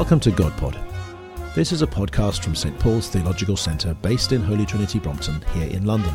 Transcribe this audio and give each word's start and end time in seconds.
Welcome 0.00 0.20
to 0.20 0.30
GodPod. 0.30 1.54
This 1.54 1.72
is 1.72 1.82
a 1.82 1.86
podcast 1.86 2.42
from 2.42 2.54
St 2.54 2.76
Paul's 2.78 3.10
Theological 3.10 3.54
Centre 3.54 3.92
based 3.92 4.32
in 4.32 4.40
Holy 4.40 4.64
Trinity 4.64 4.98
Brompton 4.98 5.42
here 5.52 5.68
in 5.68 5.84
London. 5.84 6.14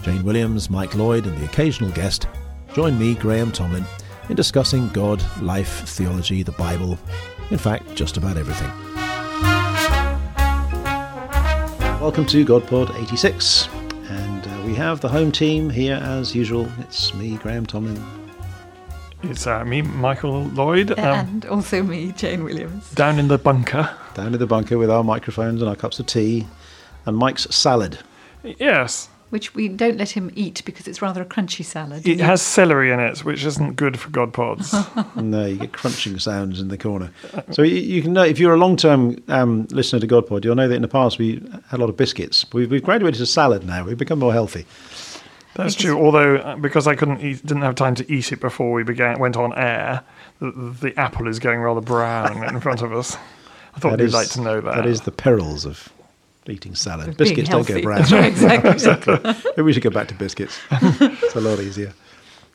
Jane 0.00 0.24
Williams, 0.24 0.70
Mike 0.70 0.94
Lloyd, 0.94 1.26
and 1.26 1.36
the 1.36 1.44
occasional 1.44 1.90
guest 1.90 2.26
join 2.72 2.98
me, 2.98 3.14
Graham 3.14 3.52
Tomlin, 3.52 3.84
in 4.30 4.34
discussing 4.34 4.88
God, 4.94 5.22
life, 5.42 5.86
theology, 5.86 6.42
the 6.42 6.52
Bible, 6.52 6.98
in 7.50 7.58
fact, 7.58 7.94
just 7.94 8.16
about 8.16 8.38
everything. 8.38 8.70
Welcome 12.00 12.24
to 12.24 12.46
GodPod 12.46 12.98
86, 12.98 13.68
and 14.08 14.46
uh, 14.46 14.62
we 14.64 14.74
have 14.74 15.02
the 15.02 15.08
home 15.10 15.30
team 15.30 15.68
here 15.68 15.96
as 15.96 16.34
usual. 16.34 16.66
It's 16.78 17.12
me, 17.12 17.36
Graham 17.36 17.66
Tomlin. 17.66 18.25
It's 19.30 19.46
uh, 19.46 19.64
me, 19.64 19.82
Michael 19.82 20.44
Lloyd, 20.44 20.92
um, 20.98 20.98
and 20.98 21.44
also 21.46 21.82
me, 21.82 22.12
Jane 22.12 22.44
Williams. 22.44 22.90
down 22.92 23.18
in 23.18 23.28
the 23.28 23.38
bunker. 23.38 23.90
Down 24.14 24.32
in 24.32 24.38
the 24.38 24.46
bunker 24.46 24.78
with 24.78 24.90
our 24.90 25.04
microphones 25.04 25.60
and 25.60 25.68
our 25.68 25.76
cups 25.76 25.98
of 25.98 26.06
tea, 26.06 26.46
and 27.04 27.16
Mike's 27.16 27.46
salad. 27.54 27.98
Yes, 28.42 29.08
Which 29.30 29.54
we 29.56 29.66
don't 29.68 29.96
let 29.98 30.10
him 30.10 30.30
eat 30.36 30.62
because 30.64 30.86
it's 30.86 31.02
rather 31.02 31.20
a 31.22 31.24
crunchy 31.24 31.64
salad. 31.64 32.06
it 32.06 32.20
has 32.20 32.40
celery 32.40 32.92
in 32.92 33.00
it, 33.00 33.24
which 33.24 33.44
isn't 33.44 33.74
good 33.74 33.98
for 33.98 34.08
God 34.10 34.32
pods. 34.32 34.72
And 35.16 35.34
uh, 35.34 35.46
you 35.46 35.56
get 35.56 35.72
crunching 35.72 36.18
sounds 36.20 36.60
in 36.60 36.68
the 36.68 36.78
corner. 36.78 37.10
So 37.50 37.62
you, 37.62 37.76
you 37.76 38.02
can 38.02 38.12
know 38.12 38.22
if 38.22 38.38
you're 38.38 38.54
a 38.54 38.58
long-term 38.58 39.22
um, 39.28 39.66
listener 39.70 39.98
to 40.00 40.06
GodPod, 40.06 40.44
you'll 40.44 40.54
know 40.54 40.68
that 40.68 40.74
in 40.76 40.82
the 40.82 40.88
past 40.88 41.18
we 41.18 41.42
had 41.70 41.78
a 41.78 41.82
lot 41.82 41.88
of 41.88 41.96
biscuits. 41.96 42.46
We've, 42.52 42.70
we've 42.70 42.82
graduated 42.84 43.18
to 43.18 43.26
salad 43.26 43.66
now. 43.66 43.84
We've 43.84 43.98
become 43.98 44.18
more 44.20 44.32
healthy. 44.32 44.64
That's 45.56 45.74
Because- 45.74 45.76
true. 45.92 45.98
Although 45.98 46.36
uh, 46.36 46.56
because 46.56 46.86
I 46.86 46.94
couldn't 46.94 47.20
eat, 47.22 47.44
didn't 47.44 47.62
have 47.62 47.74
time 47.74 47.94
to 47.96 48.12
eat 48.12 48.32
it 48.32 48.40
before 48.40 48.72
we 48.72 48.82
began 48.82 49.18
went 49.18 49.36
on 49.36 49.52
air, 49.56 50.02
the, 50.40 50.50
the 50.50 50.98
apple 50.98 51.28
is 51.28 51.38
going 51.38 51.60
rather 51.60 51.80
brown 51.80 52.44
in 52.44 52.60
front 52.60 52.82
of 52.82 52.92
us. 52.92 53.16
I 53.74 53.78
thought 53.80 53.96
That 53.98 54.00
you'd 54.04 54.12
like 54.12 54.28
to 54.30 54.40
know 54.40 54.60
that. 54.60 54.74
That 54.74 54.86
is 54.86 55.02
the 55.02 55.12
perils 55.12 55.64
of 55.64 55.88
eating 56.48 56.74
salad. 56.74 57.08
Of 57.08 57.16
biscuits 57.16 57.48
don't 57.48 57.66
go 57.66 57.80
brown. 57.82 57.98
That's 58.00 58.12
right, 58.20 58.24
exactly. 58.26 58.70
exactly. 58.70 59.18
Maybe 59.56 59.62
we 59.62 59.72
should 59.72 59.82
go 59.82 59.90
back 59.90 60.08
to 60.08 60.14
biscuits. 60.14 60.58
it's 60.70 61.34
a 61.34 61.40
lot 61.40 61.58
easier. 61.60 61.92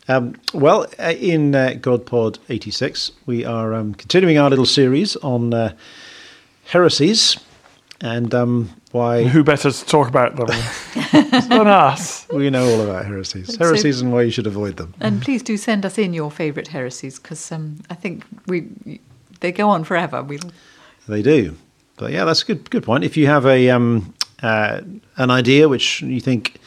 Um, 0.08 0.36
well, 0.54 0.88
uh, 1.00 1.14
in 1.20 1.54
uh, 1.54 1.74
GodPod 1.76 2.40
86, 2.50 3.12
we 3.28 3.46
are 3.46 3.74
um, 3.74 3.94
continuing 3.94 4.38
our 4.40 4.50
little 4.50 4.66
series 4.66 5.16
on 5.18 5.54
uh, 5.54 5.76
heresies 6.66 7.38
and 8.02 8.34
um, 8.34 8.70
why 8.92 9.24
Who 9.24 9.44
better 9.44 9.72
to 9.72 9.86
talk 9.86 10.08
about 10.08 10.36
them 10.36 10.48
than 11.50 11.68
us? 11.68 12.28
we 12.34 12.50
know 12.50 12.66
all 12.66 12.82
about 12.82 13.06
heresies. 13.06 13.54
So- 13.54 13.58
Heresies 13.58 14.02
and 14.02 14.12
why 14.12 14.24
you 14.24 14.32
should 14.32 14.48
avoid 14.48 14.78
them. 14.78 14.94
And 15.00 15.22
please 15.22 15.44
do 15.44 15.58
send 15.58 15.86
us 15.86 15.98
in 15.98 16.14
your 16.14 16.32
favourite 16.32 16.68
heresies 16.68 17.20
because 17.20 17.52
um, 17.52 17.80
I 17.90 17.96
think 17.96 18.26
we 18.48 19.00
they 19.40 19.52
go 19.52 19.70
on 19.70 19.84
forever. 19.84 20.22
We'll, 20.24 20.40
They 21.08 21.22
do. 21.22 21.58
But 21.98 22.12
yeah, 22.12 22.26
that's 22.26 22.44
a 22.44 22.46
good 22.46 22.70
good 22.70 22.84
point. 22.84 23.04
If 23.04 23.18
you 23.18 23.28
have 23.28 23.46
a 23.46 23.70
um, 23.70 24.14
uh, 24.42 24.82
an 25.18 25.32
idea 25.32 25.70
which 25.70 26.02
you 26.02 26.20
think 26.20 26.60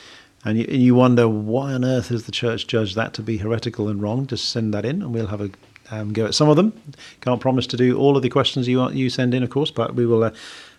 and 0.44 0.58
you, 0.58 0.66
and 0.68 0.82
you 0.82 0.94
wonder 0.94 1.28
why 1.28 1.72
on 1.72 1.84
earth 1.84 2.08
has 2.08 2.24
the 2.24 2.32
church 2.32 2.66
judged 2.66 2.94
that 2.96 3.14
to 3.14 3.22
be 3.22 3.38
heretical 3.38 3.88
and 3.88 4.00
wrong, 4.02 4.26
just 4.26 4.50
send 4.50 4.72
that 4.74 4.84
in 4.84 5.02
and 5.02 5.12
we'll 5.12 5.28
have 5.28 5.40
a 5.40 5.50
um, 5.90 6.12
go 6.12 6.26
at 6.26 6.34
some 6.34 6.48
of 6.48 6.56
them. 6.56 6.72
Can't 7.20 7.40
promise 7.40 7.66
to 7.68 7.76
do 7.76 7.98
all 7.98 8.16
of 8.16 8.22
the 8.22 8.28
questions 8.30 8.68
you 8.68 8.88
you 8.90 9.10
send 9.10 9.34
in, 9.34 9.42
of 9.42 9.50
course, 9.50 9.70
but 9.70 9.94
we 9.94 10.06
will 10.06 10.24
uh, 10.24 10.30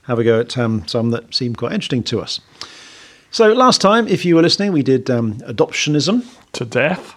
have 0.08 0.20
a 0.20 0.24
go 0.24 0.40
at 0.40 0.58
um, 0.58 0.88
some 0.88 1.12
that 1.12 1.34
seem 1.34 1.56
quite 1.56 1.74
interesting 1.74 2.04
to 2.04 2.22
us. 2.22 2.40
So 3.32 3.52
last 3.52 3.82
time, 3.82 4.08
if 4.08 4.24
you 4.24 4.36
were 4.36 4.42
listening, 4.42 4.72
we 4.72 4.84
did 4.84 5.10
um, 5.10 5.36
adoptionism. 5.40 6.26
To 6.54 6.66
death. 6.66 7.16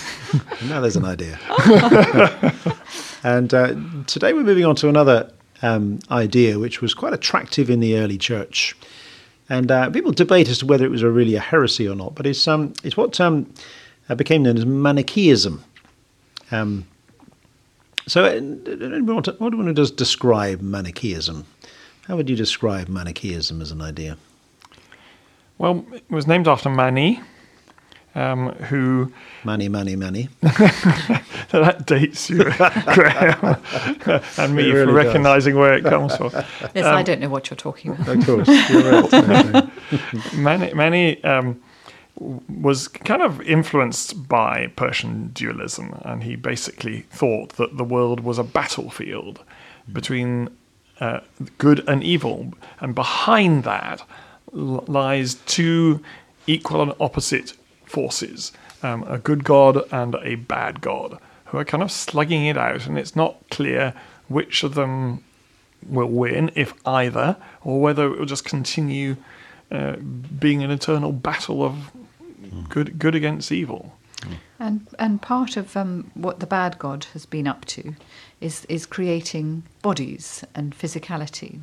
Now 0.66 0.80
there's 0.80 0.96
an 0.96 1.04
idea. 1.04 1.38
and 3.24 3.52
uh, 3.52 3.74
today 4.06 4.32
we're 4.32 4.44
moving 4.44 4.64
on 4.64 4.76
to 4.76 4.88
another 4.88 5.32
um, 5.62 5.98
idea 6.10 6.58
which 6.58 6.80
was 6.80 6.94
quite 6.94 7.12
attractive 7.12 7.70
in 7.70 7.80
the 7.80 7.98
early 7.98 8.18
church. 8.18 8.76
And 9.48 9.70
uh, 9.70 9.90
people 9.90 10.12
debate 10.12 10.48
as 10.48 10.58
to 10.58 10.66
whether 10.66 10.84
it 10.84 10.90
was 10.90 11.02
a 11.02 11.10
really 11.10 11.34
a 11.34 11.40
heresy 11.40 11.88
or 11.88 11.96
not, 11.96 12.14
but 12.14 12.26
it's, 12.26 12.46
um, 12.46 12.72
it's 12.84 12.96
what 12.96 13.20
um, 13.20 13.52
uh, 14.08 14.14
became 14.14 14.44
known 14.44 14.56
as 14.56 14.64
Manichaeism. 14.64 15.64
Um, 16.52 16.86
so, 18.06 18.24
uh, 18.24 18.28
anyone 18.28 19.06
want 19.06 19.24
to- 19.26 19.32
what 19.38 19.50
do 19.50 19.56
you 19.56 19.62
want 19.64 19.74
to 19.76 19.82
just 19.82 19.96
describe 19.96 20.60
Manichaeism? 20.60 21.44
How 22.06 22.16
would 22.16 22.28
you 22.30 22.36
describe 22.36 22.88
Manichaeism 22.88 23.60
as 23.62 23.70
an 23.70 23.80
idea? 23.80 24.16
Well, 25.58 25.84
it 25.92 26.04
was 26.10 26.26
named 26.26 26.48
after 26.48 26.70
Mani, 26.70 27.20
um, 28.14 28.48
who 28.70 29.12
Mani, 29.44 29.68
mani, 29.68 29.94
mani. 29.96 30.28
that 30.40 31.84
dates 31.86 32.28
you, 32.30 32.42
Graham, 32.94 33.56
and 34.38 34.54
me 34.56 34.70
really 34.70 34.72
for 34.72 34.86
does. 34.86 34.94
recognising 35.06 35.56
where 35.56 35.74
it 35.74 35.84
comes 35.84 36.16
from. 36.16 36.30
yes, 36.74 36.86
I 36.86 37.02
don't 37.02 37.20
know 37.20 37.28
what 37.28 37.50
you're 37.50 37.56
talking 37.56 37.92
about. 37.92 38.08
Of 38.08 38.26
course, 38.26 38.48
you're 38.70 39.02
right. 39.02 39.70
Many, 40.34 40.72
many 40.74 41.22
um, 41.24 41.44
w- 41.46 41.60
was 42.20 42.86
kind 42.86 43.22
of 43.22 43.40
influenced 43.42 44.28
by 44.28 44.66
Persian 44.76 45.28
dualism, 45.28 45.98
and 46.02 46.22
he 46.22 46.36
basically 46.36 47.02
thought 47.10 47.56
that 47.56 47.78
the 47.78 47.84
world 47.84 48.20
was 48.20 48.38
a 48.38 48.44
battlefield 48.44 49.42
between 49.90 50.50
uh, 51.00 51.20
good 51.56 51.82
and 51.88 52.04
evil, 52.04 52.52
and 52.78 52.94
behind 52.94 53.64
that 53.64 54.02
lies 54.52 55.34
two 55.46 56.00
equal 56.46 56.82
and 56.82 56.92
opposite 57.00 57.54
forces: 57.86 58.52
um, 58.82 59.02
a 59.04 59.16
good 59.16 59.42
god 59.42 59.82
and 59.90 60.14
a 60.16 60.34
bad 60.34 60.82
god, 60.82 61.18
who 61.46 61.58
are 61.58 61.64
kind 61.64 61.82
of 61.82 61.90
slugging 61.90 62.44
it 62.44 62.58
out, 62.58 62.86
and 62.86 62.98
it's 62.98 63.16
not 63.16 63.36
clear 63.50 63.94
which 64.28 64.62
of 64.62 64.74
them 64.74 65.24
will 65.88 66.06
win, 66.06 66.50
if 66.54 66.74
either, 66.84 67.36
or 67.64 67.80
whether 67.80 68.12
it 68.12 68.18
will 68.18 68.26
just 68.26 68.44
continue 68.44 69.16
uh, 69.72 69.96
being 69.96 70.62
an 70.62 70.70
eternal 70.70 71.12
battle 71.12 71.64
of 71.64 71.90
good 72.68 72.98
good 72.98 73.14
against 73.14 73.52
evil. 73.52 73.92
And 74.58 74.86
and 74.98 75.22
part 75.22 75.56
of 75.56 75.76
um, 75.76 76.10
what 76.14 76.40
the 76.40 76.46
bad 76.46 76.78
god 76.78 77.06
has 77.14 77.24
been 77.26 77.46
up 77.46 77.64
to 77.66 77.94
is 78.40 78.66
is 78.66 78.86
creating 78.86 79.62
bodies 79.82 80.44
and 80.54 80.76
physicality. 80.76 81.60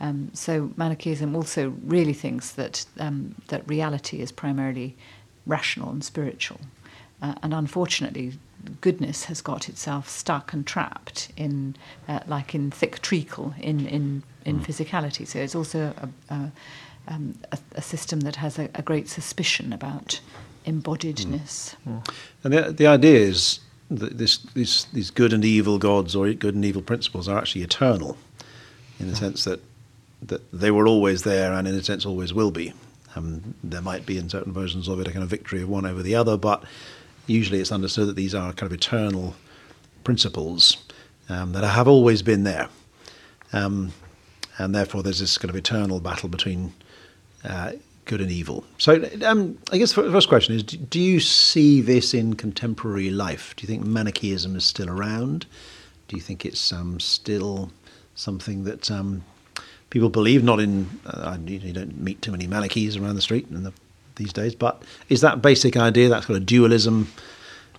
Um, 0.00 0.30
so 0.32 0.72
Manichaeism 0.76 1.36
also 1.36 1.74
really 1.84 2.14
thinks 2.14 2.52
that 2.52 2.86
um, 2.98 3.34
that 3.48 3.68
reality 3.68 4.20
is 4.20 4.32
primarily 4.32 4.96
rational 5.46 5.90
and 5.90 6.02
spiritual, 6.02 6.60
uh, 7.20 7.34
and 7.42 7.52
unfortunately, 7.52 8.32
goodness 8.80 9.24
has 9.24 9.40
got 9.42 9.68
itself 9.68 10.08
stuck 10.08 10.52
and 10.52 10.66
trapped 10.66 11.30
in 11.36 11.76
uh, 12.08 12.20
like 12.26 12.54
in 12.54 12.70
thick 12.70 13.00
treacle 13.02 13.54
in 13.60 13.86
in 13.86 14.22
in 14.44 14.60
physicality. 14.60 15.26
So 15.26 15.38
it's 15.38 15.54
also 15.54 15.94
a, 15.98 16.34
a, 16.34 16.52
um, 17.08 17.34
a, 17.50 17.58
a 17.74 17.82
system 17.82 18.20
that 18.20 18.36
has 18.36 18.58
a, 18.58 18.68
a 18.74 18.82
great 18.82 19.08
suspicion 19.08 19.72
about 19.72 20.20
embodiedness. 20.66 21.74
And 22.44 22.52
the, 22.52 22.72
the 22.72 22.86
idea 22.86 23.18
is 23.18 23.60
that 23.90 24.18
this, 24.18 24.38
this, 24.54 24.84
these 24.84 25.10
good 25.10 25.32
and 25.32 25.44
evil 25.44 25.78
gods 25.78 26.14
or 26.14 26.32
good 26.32 26.54
and 26.54 26.64
evil 26.64 26.82
principles 26.82 27.28
are 27.28 27.38
actually 27.38 27.62
eternal 27.62 28.16
in 28.98 29.08
the 29.08 29.16
sense 29.16 29.44
that, 29.44 29.60
that 30.22 30.50
they 30.52 30.70
were 30.70 30.86
always 30.86 31.22
there 31.22 31.52
and 31.52 31.66
in 31.66 31.74
a 31.74 31.82
sense 31.82 32.06
always 32.06 32.32
will 32.32 32.50
be. 32.50 32.72
Um, 33.14 33.54
there 33.62 33.82
might 33.82 34.06
be 34.06 34.16
in 34.16 34.28
certain 34.28 34.52
versions 34.52 34.88
of 34.88 35.00
it 35.00 35.08
a 35.08 35.12
kind 35.12 35.22
of 35.22 35.28
victory 35.28 35.62
of 35.62 35.68
one 35.68 35.84
over 35.84 36.02
the 36.02 36.14
other, 36.14 36.36
but 36.36 36.64
usually 37.26 37.60
it's 37.60 37.72
understood 37.72 38.08
that 38.08 38.16
these 38.16 38.34
are 38.34 38.52
kind 38.52 38.70
of 38.70 38.72
eternal 38.72 39.34
principles 40.04 40.78
um, 41.28 41.52
that 41.52 41.64
have 41.64 41.88
always 41.88 42.22
been 42.22 42.44
there. 42.44 42.68
Um, 43.52 43.92
and 44.58 44.74
therefore 44.74 45.02
there's 45.02 45.20
this 45.20 45.36
kind 45.36 45.50
of 45.50 45.56
eternal 45.56 46.00
battle 46.00 46.28
between 46.28 46.72
uh, 47.44 47.72
good 48.04 48.20
and 48.20 48.30
evil. 48.30 48.64
So, 48.78 49.08
um, 49.24 49.58
I 49.70 49.78
guess 49.78 49.92
the 49.92 50.10
first 50.10 50.28
question 50.28 50.54
is: 50.54 50.62
do, 50.62 50.76
do 50.76 51.00
you 51.00 51.20
see 51.20 51.80
this 51.80 52.14
in 52.14 52.34
contemporary 52.34 53.10
life? 53.10 53.54
Do 53.56 53.62
you 53.62 53.68
think 53.68 53.84
Manichaeism 53.84 54.56
is 54.56 54.64
still 54.64 54.88
around? 54.90 55.46
Do 56.08 56.16
you 56.16 56.22
think 56.22 56.44
it's 56.44 56.72
um, 56.72 57.00
still 57.00 57.70
something 58.14 58.64
that 58.64 58.90
um, 58.90 59.24
people 59.90 60.08
believe? 60.10 60.44
Not 60.44 60.60
in 60.60 60.88
uh, 61.06 61.38
you, 61.46 61.72
don't 61.72 61.98
meet 62.00 62.20
too 62.22 62.32
many 62.32 62.46
Manichees 62.46 62.96
around 62.96 63.16
the 63.16 63.22
street 63.22 63.46
in 63.50 63.62
the, 63.62 63.72
these 64.16 64.32
days, 64.32 64.54
but 64.54 64.82
is 65.08 65.20
that 65.22 65.40
basic 65.40 65.76
idea, 65.76 66.08
that 66.08 66.24
kind 66.24 66.36
of 66.36 66.44
dualism, 66.44 67.10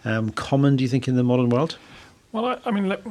um, 0.05 0.31
common? 0.31 0.77
Do 0.77 0.83
you 0.83 0.89
think 0.89 1.07
in 1.07 1.15
the 1.15 1.23
modern 1.23 1.49
world? 1.49 1.77
Well, 2.31 2.45
I, 2.45 2.57
I 2.65 2.71
mean, 2.71 2.89
let, 2.89 3.01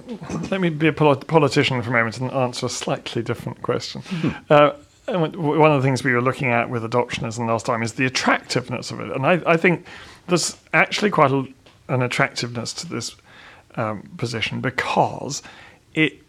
let 0.51 0.61
me 0.61 0.69
be 0.69 0.89
a 0.89 0.93
polit- 0.93 1.29
politician 1.29 1.81
for 1.83 1.91
a 1.91 1.93
moment 1.93 2.19
and 2.19 2.33
answer 2.33 2.67
a 2.67 2.69
slightly 2.69 3.23
different 3.23 3.63
question. 3.63 4.03
uh, 4.51 4.73
and 4.73 4.73
w- 4.73 4.92
one 5.07 5.73
of 5.73 5.83
the 5.83 5.87
things 5.87 6.05
we 6.05 6.13
were 6.13 6.23
looking 6.23 6.49
at 6.49 6.71
with 6.71 6.83
adoptionism 6.85 7.47
last 7.47 7.67
time 7.67 7.83
is 7.83 7.95
the 7.95 8.07
attractiveness 8.07 8.91
of 8.91 9.01
it, 9.01 9.11
and 9.11 9.27
I, 9.27 9.43
I 9.47 9.57
think 9.57 9.87
there's 10.29 10.57
actually 10.73 11.11
quite 11.11 11.33
a, 11.33 11.47
an 11.89 12.03
attractiveness 12.03 12.73
to 12.75 12.89
this 12.89 13.17
um, 13.75 14.09
position 14.17 14.61
because 14.61 15.43
it 15.95 16.23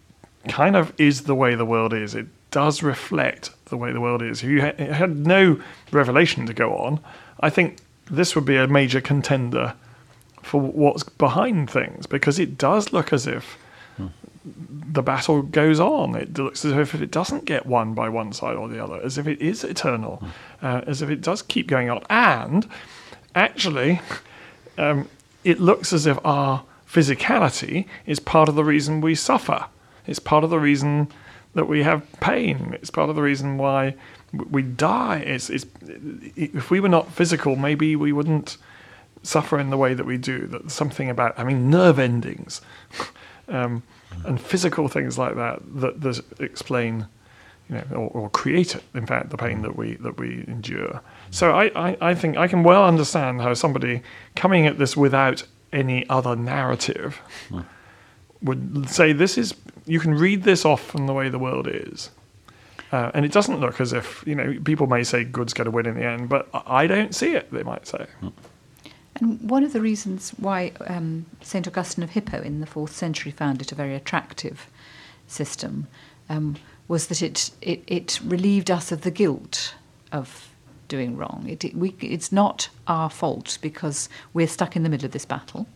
kind 0.48 0.76
of 0.76 0.94
is 0.98 1.24
the 1.24 1.36
way 1.36 1.56
the 1.56 1.66
world 1.66 1.94
is. 1.94 2.16
It 2.16 2.28
does 2.52 2.84
reflect 2.84 3.52
the 3.66 3.78
way 3.78 3.92
the 3.92 4.02
world 4.02 4.22
is. 4.22 4.44
If 4.44 4.50
you 4.50 4.62
ha- 4.62 4.94
had 4.94 5.18
no 5.18 5.62
revelation 5.92 6.46
to 6.48 6.54
go 6.54 6.76
on, 6.76 7.00
I 7.40 7.50
think 7.50 7.78
this 8.10 8.36
would 8.36 8.46
be 8.46 8.58
a 8.58 8.68
major 8.68 9.02
contender 9.02 9.76
for 10.42 10.60
what's 10.60 11.04
behind 11.04 11.70
things 11.70 12.06
because 12.06 12.38
it 12.38 12.58
does 12.58 12.92
look 12.92 13.14
as 13.14 13.26
if 13.26 13.58
the 14.46 15.02
battle 15.02 15.42
goes 15.42 15.80
on. 15.80 16.16
It 16.16 16.38
looks 16.38 16.66
as 16.66 16.74
if 16.74 16.96
it 16.96 17.12
doesn't 17.12 17.46
get 17.46 17.66
won 17.66 17.94
by 17.94 18.10
one 18.10 18.34
side 18.34 18.56
or 18.56 18.68
the 18.68 18.84
other, 18.84 19.02
as 19.02 19.18
if 19.18 19.28
it 19.28 19.42
is 19.42 19.64
eternal, 19.64 20.24
uh, 20.62 20.82
as 20.86 21.02
if 21.02 21.10
it 21.10 21.22
does 21.22 21.42
keep 21.42 21.68
going 21.68 21.90
on. 21.90 22.04
And 22.10 22.68
actually, 23.36 24.02
um, 24.78 25.08
it 25.44 25.60
looks 25.60 25.94
as 25.94 26.06
if 26.06 26.18
our 26.26 26.64
physicality 26.88 27.88
is 28.06 28.20
part 28.20 28.50
of 28.50 28.56
the 28.56 28.64
reason 28.64 29.02
we 29.02 29.16
suffer. 29.16 29.66
It's 30.06 30.20
part 30.20 30.44
of 30.44 30.50
the 30.50 30.60
reason 30.60 31.08
that 31.54 31.66
we 31.66 31.84
have 31.84 32.06
pain. 32.20 32.78
It's 32.82 32.90
part 32.90 33.10
of 33.10 33.16
the 33.16 33.22
reason 33.22 33.58
why 33.58 33.96
we 34.34 34.64
die. 34.64 35.20
It's, 35.20 35.50
it's, 35.50 35.66
if 36.36 36.70
we 36.70 36.80
were 36.80 36.90
not 36.90 37.12
physical, 37.12 37.56
maybe 37.56 37.96
we 37.96 38.12
wouldn't 38.12 38.58
suffer 39.22 39.58
in 39.58 39.70
the 39.70 39.78
way 39.78 39.94
that 39.94 40.06
we 40.06 40.18
do. 40.18 40.48
That 40.48 40.72
something 40.72 41.10
about, 41.10 41.38
I 41.38 41.44
mean, 41.44 41.70
nerve 41.70 42.00
endings 42.00 42.62
um, 43.48 43.84
and 44.26 44.40
physical 44.40 44.88
things 44.88 45.18
like 45.18 45.36
that 45.36 45.62
that, 45.76 46.02
that 46.02 46.22
explain, 46.40 47.08
you 47.70 47.76
know, 47.76 47.84
or, 47.92 48.08
or, 48.10 48.30
create, 48.30 48.76
in 48.94 49.06
fact, 49.06 49.30
the 49.30 49.38
pain 49.38 49.60
mm. 49.60 49.64
that 49.64 49.76
we 49.76 49.96
that 49.96 50.18
we 50.18 50.44
endure. 50.48 51.02
So 51.32 51.52
I, 51.52 51.72
I, 51.76 51.98
I 52.02 52.16
think 52.16 52.38
I 52.38 52.48
can 52.48 52.64
well 52.64 52.86
understand 52.86 53.42
how 53.42 53.54
somebody 53.54 54.02
coming 54.36 54.68
at 54.68 54.78
this 54.78 54.96
without 54.96 55.44
any 55.72 56.08
other 56.08 56.36
narrative 56.36 57.16
hmm. 57.50 57.62
would 58.44 58.88
say 58.88 59.12
this 59.12 59.38
is 59.38 59.56
you 59.86 60.00
can 60.00 60.14
read 60.14 60.44
this 60.44 60.66
off 60.66 60.86
from 60.86 61.08
the 61.08 61.14
way 61.14 61.30
the 61.30 61.40
world 61.40 61.68
is. 61.68 62.12
Uh, 62.92 63.10
and 63.16 63.26
it 63.26 63.32
doesn't 63.32 63.60
look 63.60 63.82
as 63.82 63.92
if, 63.92 64.24
you 64.28 64.36
know, 64.36 64.56
people 64.64 64.86
may 64.86 65.04
say 65.04 65.24
good's 65.24 65.52
going 65.52 65.66
to 65.66 65.72
win 65.72 65.88
in 65.88 65.96
the 65.96 66.06
end, 66.06 66.30
but 66.30 66.48
I 66.54 66.86
don't 66.86 67.16
see 67.16 67.34
it, 67.34 67.52
they 67.52 67.64
might 67.64 67.88
say. 67.88 68.06
Hmm. 68.20 68.28
And 69.24 69.50
one 69.50 69.64
of 69.64 69.72
the 69.72 69.80
reasons 69.80 70.32
why 70.32 70.74
um, 70.86 71.26
St. 71.40 71.66
Augustine 71.66 72.04
of 72.04 72.10
Hippo 72.10 72.42
in 72.42 72.60
the 72.60 72.66
fourth 72.66 72.94
century 72.94 73.32
found 73.32 73.62
it 73.62 73.72
a 73.72 73.76
very 73.76 73.96
attractive 73.96 74.68
system 75.28 75.88
um, 76.28 76.58
was 76.90 77.08
that 77.08 77.22
it, 77.22 77.52
it, 77.62 77.84
it, 77.88 78.20
relieved 78.26 78.70
us 78.70 78.92
of 78.92 79.02
the 79.04 79.12
guilt 79.12 79.76
of 80.12 80.50
doing 80.90 81.16
wrong. 81.16 81.46
It, 81.48 81.64
it, 81.64 81.74
we, 81.74 81.96
it's 82.02 82.34
not 82.34 82.68
our 82.86 83.10
fault 83.10 83.60
because 83.62 84.10
we're 84.34 84.46
stuck 84.46 84.76
in 84.76 84.84
the 84.84 84.90
middle 84.90 85.06
of 85.06 85.14
this 85.14 85.26
battle. 85.26 85.68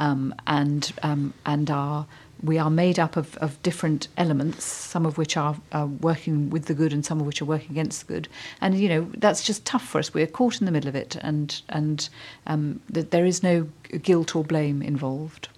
Um, 0.00 0.34
and 0.48 0.92
um, 1.04 1.32
and 1.46 1.70
our 1.70 2.08
we 2.44 2.58
are 2.58 2.70
made 2.70 2.98
up 2.98 3.16
of, 3.16 3.36
of 3.38 3.60
different 3.62 4.08
elements, 4.16 4.64
some 4.64 5.06
of 5.06 5.16
which 5.16 5.36
are, 5.36 5.56
are, 5.72 5.86
working 5.86 6.50
with 6.50 6.66
the 6.66 6.74
good 6.74 6.92
and 6.92 7.04
some 7.04 7.20
of 7.20 7.26
which 7.26 7.40
are 7.40 7.46
working 7.46 7.70
against 7.70 8.06
the 8.06 8.12
good. 8.12 8.28
And, 8.60 8.78
you 8.78 8.88
know, 8.88 9.10
that's 9.16 9.42
just 9.42 9.64
tough 9.64 9.84
for 9.84 9.98
us. 9.98 10.12
We're 10.12 10.26
caught 10.26 10.60
in 10.60 10.66
the 10.66 10.72
middle 10.72 10.88
of 10.88 10.94
it 10.94 11.16
and, 11.16 11.60
and 11.70 12.08
um, 12.46 12.80
th- 12.92 13.10
there 13.10 13.24
is 13.24 13.42
no 13.42 13.68
guilt 14.02 14.36
or 14.36 14.44
blame 14.44 14.82
involved. 14.82 15.48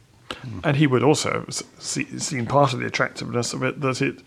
And 0.62 0.76
he 0.76 0.86
would 0.86 1.02
also 1.02 1.44
see, 1.78 2.04
seen 2.18 2.46
part 2.46 2.72
of 2.72 2.80
the 2.80 2.86
attractiveness 2.86 3.52
of 3.52 3.62
it 3.62 3.80
that 3.80 4.00
it, 4.00 4.20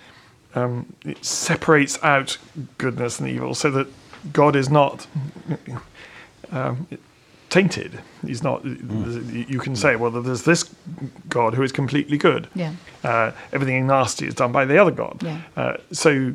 um, 0.56 0.94
it 1.06 1.24
separates 1.24 2.02
out 2.04 2.38
goodness 2.78 3.20
and 3.20 3.30
evil 3.30 3.56
so 3.56 3.72
that 3.72 3.88
God 4.34 4.56
is 4.56 4.70
not. 4.70 5.08
Um, 6.52 6.88
tainted. 7.50 8.00
He's 8.26 8.44
not. 8.44 8.64
Mm. 8.64 9.50
You 9.50 9.60
can 9.60 9.76
say, 9.76 9.96
well, 9.96 10.12
there's 10.12 10.44
this 10.44 10.70
God 11.28 11.54
who 11.54 11.64
is 11.64 11.72
completely 11.72 12.18
good. 12.18 12.48
Yeah. 12.56 12.74
Uh, 13.04 13.32
everything 13.52 13.88
nasty 13.88 14.28
is 14.28 14.34
done 14.34 14.52
by 14.52 14.66
the 14.66 14.78
other 14.78 14.92
God. 14.92 15.22
Yeah. 15.24 15.42
Uh, 15.56 15.78
so, 15.92 16.34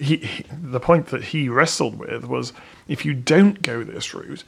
he, 0.00 0.16
he, 0.16 0.44
the 0.62 0.80
point 0.80 1.06
that 1.08 1.24
he 1.24 1.48
wrestled 1.48 1.98
with 1.98 2.24
was, 2.24 2.52
if 2.88 3.04
you 3.04 3.14
don't 3.14 3.62
go 3.62 3.82
this 3.82 4.14
route, 4.14 4.44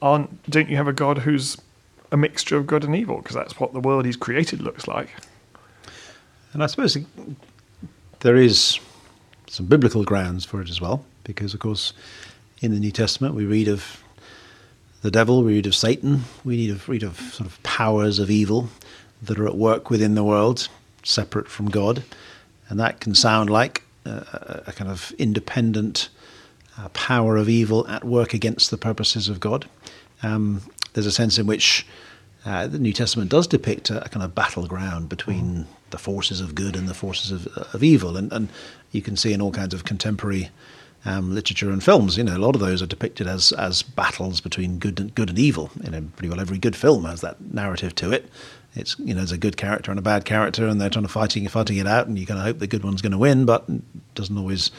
aren't 0.00 0.50
don't 0.50 0.68
you 0.68 0.76
have 0.76 0.88
a 0.88 0.92
God 0.92 1.18
who's 1.18 1.56
a 2.12 2.16
mixture 2.16 2.56
of 2.56 2.66
good 2.66 2.84
and 2.84 2.94
evil? 2.94 3.16
Because 3.16 3.34
that's 3.34 3.58
what 3.58 3.72
the 3.72 3.80
world 3.80 4.04
He's 4.04 4.16
created 4.16 4.60
looks 4.62 4.86
like. 4.86 5.10
And 6.52 6.62
I 6.62 6.66
suppose 6.66 6.96
there 8.20 8.36
is 8.36 8.78
some 9.48 9.66
biblical 9.66 10.04
grounds 10.04 10.44
for 10.44 10.60
it 10.60 10.70
as 10.70 10.80
well, 10.80 11.04
because 11.24 11.54
of 11.54 11.60
course, 11.60 11.92
in 12.60 12.72
the 12.72 12.78
New 12.78 12.92
Testament 12.92 13.34
we 13.34 13.44
read 13.44 13.68
of 13.68 14.03
the 15.04 15.10
devil, 15.10 15.42
we 15.42 15.52
read 15.52 15.66
of 15.66 15.74
Satan, 15.74 16.22
we 16.44 16.56
read 16.56 16.70
of, 16.70 16.88
read 16.88 17.02
of 17.02 17.20
sort 17.20 17.46
of 17.46 17.62
powers 17.62 18.18
of 18.18 18.30
evil 18.30 18.70
that 19.20 19.38
are 19.38 19.46
at 19.46 19.54
work 19.54 19.90
within 19.90 20.14
the 20.14 20.24
world, 20.24 20.66
separate 21.02 21.46
from 21.46 21.68
God. 21.68 22.02
And 22.70 22.80
that 22.80 23.00
can 23.00 23.14
sound 23.14 23.50
like 23.50 23.82
a, 24.06 24.62
a 24.66 24.72
kind 24.72 24.90
of 24.90 25.12
independent 25.18 26.08
uh, 26.78 26.88
power 26.94 27.36
of 27.36 27.50
evil 27.50 27.86
at 27.86 28.04
work 28.04 28.32
against 28.32 28.70
the 28.70 28.78
purposes 28.78 29.28
of 29.28 29.40
God. 29.40 29.68
Um, 30.22 30.62
there's 30.94 31.04
a 31.04 31.12
sense 31.12 31.36
in 31.36 31.46
which 31.46 31.86
uh, 32.46 32.66
the 32.66 32.78
New 32.78 32.94
Testament 32.94 33.30
does 33.30 33.46
depict 33.46 33.90
a, 33.90 34.02
a, 34.06 34.08
kind 34.08 34.24
of 34.24 34.34
battleground 34.34 35.10
between 35.10 35.44
mm. 35.44 35.66
the 35.90 35.98
forces 35.98 36.40
of 36.40 36.54
good 36.54 36.76
and 36.76 36.88
the 36.88 36.94
forces 36.94 37.30
of, 37.30 37.46
of 37.74 37.84
evil. 37.84 38.16
And, 38.16 38.32
and 38.32 38.48
you 38.90 39.02
can 39.02 39.16
see 39.16 39.34
in 39.34 39.42
all 39.42 39.52
kinds 39.52 39.74
of 39.74 39.84
contemporary 39.84 40.48
um, 41.04 41.34
literature 41.34 41.70
and 41.70 41.82
films. 41.82 42.16
You 42.16 42.24
know, 42.24 42.36
a 42.36 42.38
lot 42.38 42.54
of 42.54 42.60
those 42.60 42.82
are 42.82 42.86
depicted 42.86 43.26
as 43.26 43.52
as 43.52 43.82
battles 43.82 44.40
between 44.40 44.78
good 44.78 45.00
and 45.00 45.14
good 45.14 45.28
and 45.30 45.38
evil. 45.38 45.70
You 45.82 45.90
know, 45.90 46.02
pretty 46.16 46.28
well 46.28 46.40
every 46.40 46.58
good 46.58 46.76
film 46.76 47.04
has 47.04 47.20
that 47.20 47.40
narrative 47.40 47.94
to 47.96 48.12
it. 48.12 48.28
It's 48.74 48.98
you 48.98 49.14
know, 49.14 49.16
there's 49.16 49.32
a 49.32 49.38
good 49.38 49.56
character 49.56 49.90
and 49.90 49.98
a 49.98 50.02
bad 50.02 50.24
character, 50.24 50.66
and 50.66 50.80
they're 50.80 50.90
trying 50.90 51.04
to 51.04 51.08
fighting 51.12 51.46
fighting 51.48 51.76
it 51.76 51.86
out, 51.86 52.06
and 52.06 52.18
you 52.18 52.26
kind 52.26 52.40
of 52.40 52.46
hope 52.46 52.58
the 52.58 52.66
good 52.66 52.84
one's 52.84 53.02
going 53.02 53.12
to 53.12 53.18
win, 53.18 53.44
but 53.44 53.64
it 53.68 53.82
doesn't 54.14 54.36
always 54.36 54.70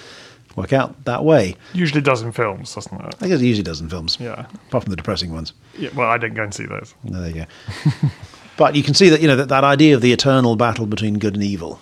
work 0.56 0.74
out 0.74 1.06
that 1.06 1.24
way. 1.24 1.56
Usually 1.74 2.02
does 2.02 2.22
in 2.22 2.32
films, 2.32 2.74
doesn't 2.74 3.02
it? 3.02 3.16
I 3.22 3.28
guess 3.28 3.42
it 3.42 3.46
usually 3.46 3.64
does 3.64 3.82
in 3.82 3.90
films. 3.90 4.18
Yeah. 4.20 4.46
Apart 4.70 4.86
from 4.86 4.92
the 4.92 4.96
depressing 4.96 5.34
ones. 5.34 5.54
Yeah. 5.78 5.90
Well, 5.94 6.10
I 6.10 6.18
didn't 6.18 6.36
go 6.36 6.44
and 6.44 6.54
see 6.54 6.66
those. 6.66 6.96
No, 7.04 7.22
there 7.22 7.30
you 7.30 7.46
go. 7.46 8.10
but 8.58 8.76
you 8.76 8.84
can 8.84 8.94
see 8.94 9.10
that 9.10 9.22
you 9.22 9.28
know 9.28 9.36
that, 9.36 9.50
that 9.50 9.64
idea 9.64 9.96
of 9.96 10.02
the 10.02 10.14
eternal 10.14 10.56
battle 10.56 10.86
between 10.86 11.20
good 11.20 11.36
and 11.36 11.44
evil 11.44 11.80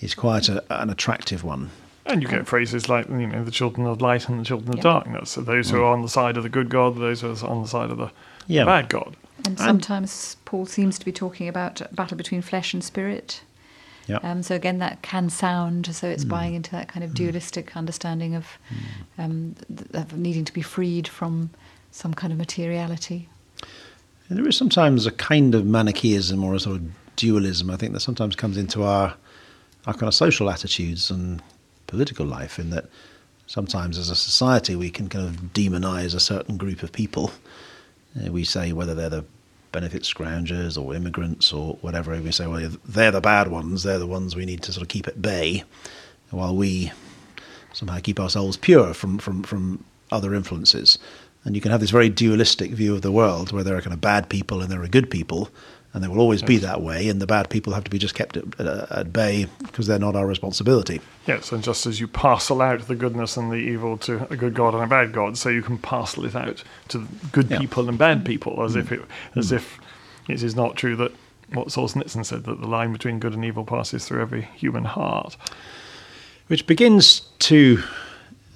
is 0.00 0.14
quite 0.14 0.48
a, 0.48 0.64
an 0.70 0.90
attractive 0.90 1.44
one. 1.44 1.70
And 2.08 2.22
you 2.22 2.28
get 2.28 2.46
phrases 2.46 2.88
like, 2.88 3.08
you 3.08 3.26
know, 3.26 3.42
the 3.42 3.50
children 3.50 3.86
of 3.86 4.00
light 4.00 4.28
and 4.28 4.38
the 4.38 4.44
children 4.44 4.74
of 4.74 4.80
darkness. 4.80 5.30
So 5.30 5.40
those 5.40 5.70
who 5.70 5.78
mm. 5.78 5.80
are 5.80 5.86
on 5.86 6.02
the 6.02 6.08
side 6.08 6.36
of 6.36 6.44
the 6.44 6.48
good 6.48 6.68
God, 6.68 6.96
those 6.96 7.20
who 7.20 7.32
are 7.32 7.46
on 7.46 7.62
the 7.62 7.68
side 7.68 7.90
of 7.90 7.98
the 7.98 8.10
yeah. 8.46 8.64
bad 8.64 8.88
God. 8.88 9.16
And 9.44 9.58
sometimes 9.58 10.36
Paul 10.44 10.66
seems 10.66 10.98
to 10.98 11.04
be 11.04 11.12
talking 11.12 11.48
about 11.48 11.80
a 11.80 11.88
battle 11.92 12.16
between 12.16 12.42
flesh 12.42 12.72
and 12.72 12.82
spirit. 12.82 13.42
Yeah. 14.06 14.18
Um, 14.18 14.42
so 14.42 14.54
again, 14.54 14.78
that 14.78 15.02
can 15.02 15.30
sound 15.30 15.94
so 15.94 16.08
it's 16.08 16.24
mm. 16.24 16.28
buying 16.28 16.54
into 16.54 16.70
that 16.70 16.88
kind 16.88 17.02
of 17.02 17.10
mm. 17.10 17.14
dualistic 17.14 17.72
mm. 17.72 17.76
understanding 17.76 18.36
of, 18.36 18.46
mm. 18.70 19.24
um, 19.24 19.56
th- 19.76 19.90
of 19.94 20.16
needing 20.16 20.44
to 20.44 20.52
be 20.52 20.62
freed 20.62 21.08
from 21.08 21.50
some 21.90 22.14
kind 22.14 22.32
of 22.32 22.38
materiality. 22.38 23.28
And 24.28 24.38
there 24.38 24.46
is 24.46 24.56
sometimes 24.56 25.06
a 25.06 25.12
kind 25.12 25.54
of 25.54 25.66
Manichaeism 25.66 26.42
or 26.42 26.54
a 26.54 26.60
sort 26.60 26.76
of 26.76 26.82
dualism. 27.16 27.70
I 27.70 27.76
think 27.76 27.92
that 27.94 28.00
sometimes 28.00 28.36
comes 28.36 28.56
into 28.56 28.84
our 28.84 29.16
our 29.86 29.94
kind 29.94 30.08
of 30.08 30.14
social 30.14 30.50
attitudes 30.50 31.10
and 31.10 31.40
political 31.86 32.26
life 32.26 32.58
in 32.58 32.70
that 32.70 32.86
sometimes 33.46 33.98
as 33.98 34.10
a 34.10 34.16
society 34.16 34.74
we 34.74 34.90
can 34.90 35.08
kind 35.08 35.26
of 35.26 35.52
demonize 35.52 36.14
a 36.14 36.20
certain 36.20 36.56
group 36.56 36.82
of 36.82 36.92
people. 36.92 37.30
Uh, 38.18 38.32
we 38.32 38.44
say 38.44 38.72
whether 38.72 38.94
they're 38.94 39.10
the 39.10 39.24
benefit 39.72 40.02
scroungers 40.02 40.82
or 40.82 40.94
immigrants 40.94 41.52
or 41.52 41.74
whatever, 41.82 42.18
we 42.20 42.32
say, 42.32 42.46
well, 42.46 42.70
they're 42.86 43.10
the 43.10 43.20
bad 43.20 43.48
ones, 43.48 43.82
they're 43.82 43.98
the 43.98 44.06
ones 44.06 44.34
we 44.34 44.46
need 44.46 44.62
to 44.62 44.72
sort 44.72 44.82
of 44.82 44.88
keep 44.88 45.06
at 45.06 45.20
bay, 45.20 45.64
while 46.30 46.56
we 46.56 46.90
somehow 47.72 47.98
keep 48.00 48.18
ourselves 48.18 48.56
pure 48.56 48.94
from, 48.94 49.18
from, 49.18 49.42
from 49.42 49.84
other 50.10 50.34
influences. 50.34 50.98
And 51.44 51.54
you 51.54 51.60
can 51.60 51.70
have 51.70 51.80
this 51.80 51.90
very 51.90 52.08
dualistic 52.08 52.70
view 52.70 52.94
of 52.94 53.02
the 53.02 53.12
world 53.12 53.52
where 53.52 53.62
there 53.62 53.76
are 53.76 53.82
kind 53.82 53.92
of 53.92 54.00
bad 54.00 54.28
people 54.28 54.62
and 54.62 54.70
there 54.70 54.82
are 54.82 54.88
good 54.88 55.10
people, 55.10 55.50
and 55.96 56.04
they 56.04 56.08
will 56.08 56.20
always 56.20 56.42
yes. 56.42 56.48
be 56.48 56.56
that 56.58 56.82
way. 56.82 57.08
And 57.08 57.22
the 57.22 57.26
bad 57.26 57.48
people 57.48 57.72
have 57.72 57.84
to 57.84 57.90
be 57.90 57.96
just 57.96 58.14
kept 58.14 58.36
at, 58.36 58.60
at, 58.60 58.92
at, 58.92 59.12
bay 59.14 59.46
because 59.62 59.86
they're 59.86 59.98
not 59.98 60.14
our 60.14 60.26
responsibility. 60.26 61.00
Yes, 61.26 61.52
and 61.52 61.64
just 61.64 61.86
as 61.86 62.00
you 62.00 62.06
parcel 62.06 62.60
out 62.60 62.86
the 62.86 62.94
goodness 62.94 63.38
and 63.38 63.50
the 63.50 63.56
evil 63.56 63.96
to 63.98 64.30
a 64.30 64.36
good 64.36 64.52
God 64.52 64.74
and 64.74 64.84
a 64.84 64.86
bad 64.86 65.14
God, 65.14 65.38
so 65.38 65.48
you 65.48 65.62
can 65.62 65.78
parcel 65.78 66.26
it 66.26 66.36
out 66.36 66.62
to 66.88 67.08
good 67.32 67.50
yeah. 67.50 67.58
people 67.58 67.88
and 67.88 67.96
bad 67.96 68.26
people, 68.26 68.62
as 68.62 68.74
mm. 68.74 68.80
if 68.80 68.92
it, 68.92 69.00
as 69.36 69.50
mm. 69.50 69.56
if 69.56 69.80
it 70.28 70.42
is 70.42 70.54
not 70.54 70.76
true 70.76 70.96
that 70.96 71.12
what 71.54 71.68
Solzhenitsyn 71.68 72.26
said 72.26 72.44
that 72.44 72.60
the 72.60 72.66
line 72.66 72.92
between 72.92 73.18
good 73.18 73.32
and 73.32 73.42
evil 73.42 73.64
passes 73.64 74.06
through 74.06 74.20
every 74.20 74.42
human 74.42 74.84
heart, 74.84 75.38
which 76.48 76.66
begins 76.66 77.20
to 77.38 77.82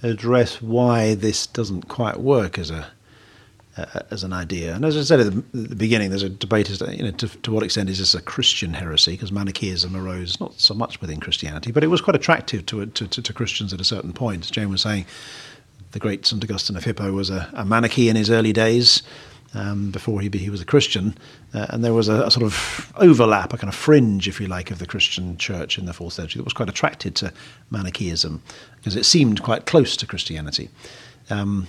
address 0.03 0.61
why 0.61 1.15
this 1.15 1.47
doesn't 1.47 1.89
quite 1.89 2.19
work 2.21 2.59
as 2.59 2.71
a 2.71 2.89
uh, 3.95 4.01
as 4.11 4.25
an 4.25 4.33
idea. 4.33 4.75
And 4.75 4.85
as 4.85 4.97
I 4.97 5.03
said 5.03 5.21
at 5.21 5.33
the, 5.33 5.43
the 5.53 5.77
beginning, 5.77 6.11
there's 6.11 6.23
a 6.23 6.29
debate 6.29 6.71
as 6.71 6.79
to, 6.79 6.95
you 6.95 7.03
know, 7.03 7.11
to, 7.13 7.29
to, 7.29 7.53
what 7.53 7.63
extent 7.63 7.89
is 7.89 7.99
this 7.99 8.15
a 8.15 8.23
Christian 8.23 8.75
heresy, 8.75 9.13
because 9.13 9.33
Manichaeism 9.33 9.97
arose 9.97 10.39
not 10.41 10.59
so 10.61 10.75
much 10.75 11.01
within 11.01 11.21
Christianity, 11.21 11.73
but 11.73 11.85
it 11.85 11.89
was 11.89 12.01
quite 12.01 12.17
attractive 12.17 12.67
to, 12.67 12.87
to, 12.87 13.09
to 13.09 13.33
Christians 13.33 13.73
at 13.73 13.81
a 13.81 13.85
certain 13.85 14.13
point. 14.13 14.45
As 14.45 14.51
Jane 14.51 14.71
was 14.71 14.83
saying, 14.83 15.07
the 15.93 15.99
great 15.99 16.27
St. 16.27 16.43
Augustine 16.43 16.77
of 16.77 16.85
Hippo 16.85 17.13
was 17.13 17.31
a, 17.31 17.51
a 17.55 17.65
Manichee 17.65 18.09
in 18.09 18.17
his 18.17 18.31
early 18.31 18.53
days. 18.53 19.03
Um, 19.53 19.91
before 19.91 20.21
he, 20.21 20.29
he 20.29 20.49
was 20.49 20.61
a 20.61 20.65
Christian, 20.65 21.19
uh, 21.55 21.67
and 21.71 21.83
there 21.83 21.93
was 21.93 22.09
a, 22.09 22.23
a, 22.23 22.31
sort 22.31 22.45
of 22.45 22.93
overlap, 22.99 23.53
a 23.53 23.57
kind 23.57 23.69
of 23.69 23.75
fringe, 23.75 24.29
if 24.29 24.41
you 24.41 24.47
like, 24.47 24.71
of 24.71 24.79
the 24.79 24.87
Christian 24.87 25.37
church 25.39 25.77
in 25.77 25.87
the 25.87 25.93
fourth 25.93 26.13
century 26.13 26.39
that 26.39 26.45
was 26.45 26.53
quite 26.53 26.69
attracted 26.69 27.17
to 27.17 27.33
Manichaeism 27.71 28.41
because 28.77 28.95
it 28.95 29.05
seemed 29.05 29.43
quite 29.43 29.67
close 29.67 29.97
to 29.97 30.07
Christianity. 30.07 30.69
Um, 31.31 31.67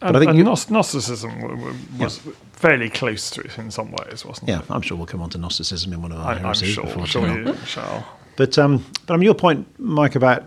And, 0.00 0.16
I 0.16 0.20
think 0.20 0.34
you- 0.36 0.44
Gnosticism 0.44 1.98
was 1.98 2.20
fairly 2.52 2.88
close 2.88 3.30
to 3.30 3.40
it 3.40 3.58
in 3.58 3.70
some 3.70 3.90
ways, 3.92 4.24
wasn't 4.24 4.48
Yeah, 4.48 4.60
it? 4.60 4.70
I'm 4.70 4.82
sure 4.82 4.96
we'll 4.96 5.06
come 5.06 5.22
on 5.22 5.30
to 5.30 5.38
Gnosticism 5.38 5.92
in 5.92 6.02
one 6.02 6.12
of 6.12 6.18
our 6.18 6.26
I, 6.32 6.34
I'm 6.34 6.42
heresies 6.42 6.74
sure, 6.74 6.84
before 6.84 7.06
sure 7.06 7.22
too 7.26 7.44
long. 7.44 7.46
you 7.48 7.56
shall. 7.66 8.06
But 8.36 8.56
um, 8.58 8.84
but 9.06 9.14
I 9.14 9.16
mean, 9.16 9.24
your 9.24 9.34
point, 9.34 9.66
Mike, 9.80 10.14
about 10.14 10.44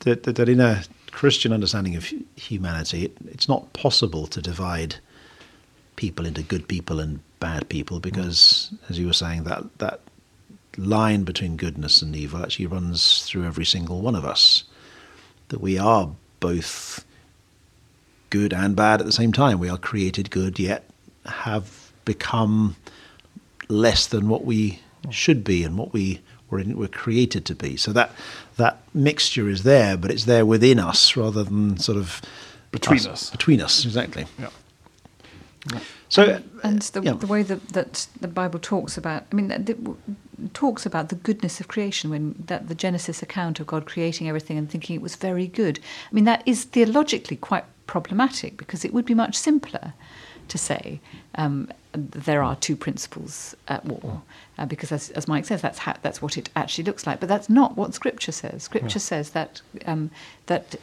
that, 0.00 0.24
that, 0.24 0.36
that 0.36 0.48
in 0.48 0.60
a 0.60 0.82
Christian 1.12 1.52
understanding 1.52 1.96
of 1.96 2.06
humanity, 2.36 3.06
it, 3.06 3.16
it's 3.28 3.48
not 3.48 3.72
possible 3.72 4.26
to 4.26 4.42
divide 4.42 4.96
people 5.96 6.26
into 6.26 6.42
good 6.42 6.68
people 6.68 7.00
and 7.00 7.20
bad 7.40 7.68
people 7.70 8.00
because, 8.00 8.70
as 8.90 8.98
you 8.98 9.06
were 9.06 9.12
saying, 9.14 9.44
that 9.44 9.62
that 9.78 10.00
line 10.76 11.24
between 11.24 11.56
goodness 11.56 12.02
and 12.02 12.14
evil 12.16 12.42
actually 12.42 12.66
runs 12.66 13.22
through 13.24 13.46
every 13.46 13.64
single 13.64 14.02
one 14.02 14.14
of 14.16 14.24
us. 14.26 14.64
That 15.48 15.60
we 15.60 15.78
are 15.78 16.10
both 16.40 17.04
good 18.34 18.52
and 18.52 18.74
bad 18.74 18.98
at 18.98 19.06
the 19.06 19.12
same 19.12 19.32
time. 19.32 19.60
We 19.60 19.68
are 19.68 19.78
created 19.78 20.28
good, 20.28 20.58
yet 20.58 20.82
have 21.24 21.92
become 22.04 22.74
less 23.68 24.08
than 24.08 24.28
what 24.28 24.44
we 24.44 24.80
should 25.10 25.44
be 25.44 25.62
and 25.62 25.78
what 25.78 25.92
we 25.92 26.20
were, 26.50 26.58
in, 26.58 26.76
were 26.76 26.88
created 26.88 27.44
to 27.44 27.54
be. 27.54 27.76
So 27.76 27.92
that 27.92 28.10
that 28.56 28.80
mixture 28.92 29.48
is 29.48 29.62
there, 29.62 29.96
but 29.96 30.10
it's 30.10 30.24
there 30.24 30.44
within 30.44 30.80
us 30.80 31.16
rather 31.16 31.44
than 31.44 31.78
sort 31.78 31.96
of 31.96 32.20
Between 32.72 33.06
us. 33.06 33.30
Between 33.30 33.60
us, 33.60 33.84
exactly. 33.84 34.26
Yeah. 34.36 34.50
So 36.14 36.40
and 36.62 36.80
the, 36.80 37.00
uh, 37.00 37.02
yeah. 37.02 37.12
the 37.14 37.26
way 37.26 37.42
that, 37.42 37.70
that 37.70 38.06
the 38.20 38.28
Bible 38.28 38.60
talks 38.60 38.96
about, 38.96 39.24
I 39.32 39.34
mean, 39.34 39.50
it 39.50 39.76
talks 40.54 40.86
about 40.86 41.08
the 41.08 41.16
goodness 41.16 41.58
of 41.58 41.66
creation 41.66 42.08
when 42.08 42.36
that 42.46 42.68
the 42.68 42.74
Genesis 42.76 43.20
account 43.20 43.58
of 43.58 43.66
God 43.66 43.84
creating 43.84 44.28
everything 44.28 44.56
and 44.56 44.70
thinking 44.70 44.94
it 44.94 45.02
was 45.02 45.16
very 45.16 45.48
good. 45.48 45.80
I 46.08 46.14
mean, 46.14 46.22
that 46.22 46.44
is 46.46 46.62
theologically 46.66 47.34
quite 47.36 47.64
problematic 47.88 48.56
because 48.56 48.84
it 48.84 48.94
would 48.94 49.04
be 49.04 49.14
much 49.14 49.34
simpler 49.34 49.92
to 50.48 50.58
say 50.58 51.00
um, 51.36 51.68
there 51.92 52.42
are 52.42 52.56
two 52.56 52.76
principles 52.76 53.54
at 53.68 53.84
war, 53.84 54.22
uh, 54.58 54.66
because 54.66 54.90
as, 54.92 55.10
as 55.10 55.28
Mike 55.28 55.44
says, 55.44 55.62
that's 55.62 55.78
how, 55.78 55.94
that's 56.02 56.20
what 56.20 56.36
it 56.36 56.48
actually 56.56 56.84
looks 56.84 57.06
like. 57.06 57.20
But 57.20 57.28
that's 57.28 57.48
not 57.48 57.76
what 57.76 57.94
Scripture 57.94 58.32
says. 58.32 58.64
Scripture 58.64 58.98
says 58.98 59.30
that 59.30 59.62
um, 59.86 60.10
that 60.46 60.76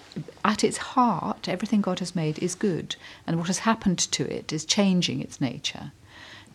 at 0.46 0.63
its 0.63 0.77
heart, 0.77 1.50
everything 1.50 1.82
God 1.82 2.00
has 2.00 2.15
made 2.15 2.39
is 2.39 2.56
good, 2.56 2.96
and 3.27 3.38
what 3.38 3.48
has 3.48 3.60
happened 3.60 4.00
to 4.00 4.24
it 4.24 4.53
is 4.53 4.65
changing 4.65 5.22
its 5.22 5.41
nature, 5.41 5.91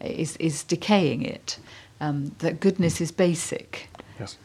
is 0.00 0.36
is 0.38 0.62
decaying 0.62 1.22
it. 1.22 1.58
Um, 2.00 2.32
that 2.38 2.60
goodness 2.60 3.00
is 3.00 3.10
basic. 3.10 3.88
Yes. 4.20 4.36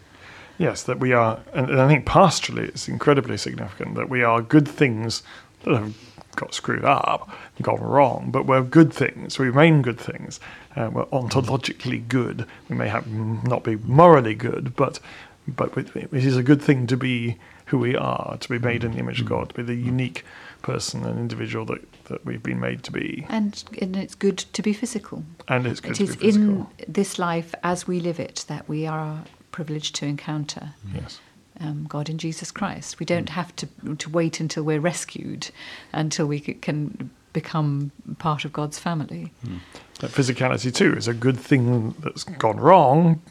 Yes, 0.58 0.84
that 0.84 1.00
we 1.00 1.12
are, 1.12 1.40
and 1.54 1.70
and 1.70 1.82
I 1.82 1.88
think 1.88 2.06
pastorally 2.06 2.68
it's 2.68 2.88
incredibly 2.88 3.38
significant 3.38 3.96
that 3.96 4.10
we 4.10 4.24
are 4.24 4.42
good 4.42 4.68
things 4.68 5.24
that 5.64 5.76
have 5.76 5.96
got 6.36 6.54
screwed 6.54 6.86
up, 6.86 7.30
gone 7.62 7.82
wrong, 7.82 8.30
but 8.32 8.46
we're 8.46 8.64
good 8.64 8.94
things. 8.94 9.38
We 9.38 9.48
remain 9.48 9.82
good 9.82 10.00
things. 10.00 10.40
Uh, 10.76 10.90
we're 10.92 11.06
ontologically 11.06 12.08
good. 12.08 12.46
We 12.70 12.76
may 12.76 12.88
have 12.88 13.08
not 13.08 13.64
be 13.64 13.76
morally 13.76 14.36
good, 14.36 14.76
but 14.76 15.00
but 15.48 15.76
it 15.78 15.96
it 15.96 16.26
is 16.26 16.38
a 16.38 16.44
good 16.44 16.62
thing 16.62 16.88
to 16.88 16.98
be 16.98 17.38
who 17.72 17.78
we 17.78 17.96
are, 17.96 18.38
to 18.38 18.50
be 18.50 18.60
made 18.60 18.84
in 18.84 18.92
the 18.92 19.00
image 19.00 19.22
of 19.22 19.28
God, 19.28 19.50
to 19.50 19.56
be 19.56 19.64
the 19.64 19.76
unique 19.76 20.26
person 20.62 21.06
and 21.06 21.18
individual 21.18 21.66
that, 21.66 21.82
that 22.06 22.26
we've 22.26 22.44
been 22.44 22.60
made 22.60 22.84
to 22.84 22.92
be. 22.92 23.26
And, 23.30 23.64
and 23.80 23.96
it's 23.96 24.14
good 24.14 24.38
to 24.38 24.62
be 24.62 24.74
physical. 24.74 25.24
And 25.48 25.66
it's 25.66 25.80
good 25.80 25.94
It 25.94 25.96
to 25.96 26.04
is 26.04 26.16
be 26.18 26.26
physical. 26.26 26.68
It 26.78 26.82
is 26.82 26.88
in 26.88 26.94
this 26.94 27.18
life 27.18 27.56
as 27.64 27.88
we 27.88 28.02
live 28.02 28.20
it 28.20 28.44
that 28.50 28.68
we 28.68 28.86
are 28.86 29.24
privileged 29.54 29.96
to 29.96 30.06
encounter 30.06 30.74
yes. 30.94 31.20
Um, 31.62 31.86
God 31.88 32.10
in 32.10 32.18
Jesus 32.18 32.52
Christ. 32.52 33.00
We 33.00 33.06
don't 33.06 33.28
mm. 33.28 33.34
have 33.34 33.56
to 33.58 33.68
to 33.98 34.10
wait 34.10 34.40
until 34.40 34.64
we're 34.64 34.80
rescued, 34.80 35.52
until 35.94 36.26
we 36.26 36.40
can 36.40 37.10
become 37.34 37.92
part 38.18 38.46
of 38.46 38.54
God's 38.54 38.80
family. 38.80 39.32
Mm. 39.46 39.60
that 40.00 40.12
physicality 40.12 40.74
too 40.74 40.94
is 40.96 41.08
a 41.08 41.14
good 41.14 41.40
thing 41.40 41.96
that's 42.00 42.24
gone 42.24 42.60
wrong, 42.60 43.22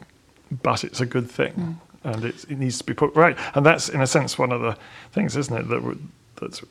but 0.63 0.83
it's 0.83 1.01
a 1.01 1.05
good 1.05 1.29
thing, 1.29 1.53
mm. 1.53 1.75
and 2.03 2.25
it, 2.25 2.43
it 2.49 2.57
needs 2.57 2.77
to 2.79 2.83
be 2.83 2.93
put 2.93 3.13
right. 3.15 3.37
And 3.53 3.65
that's, 3.65 3.89
in 3.89 4.01
a 4.01 4.07
sense, 4.07 4.37
one 4.37 4.51
of 4.51 4.61
the 4.61 4.77
things, 5.11 5.35
isn't 5.35 5.55
it? 5.55 5.67
That 5.69 5.97
that's 6.39 6.63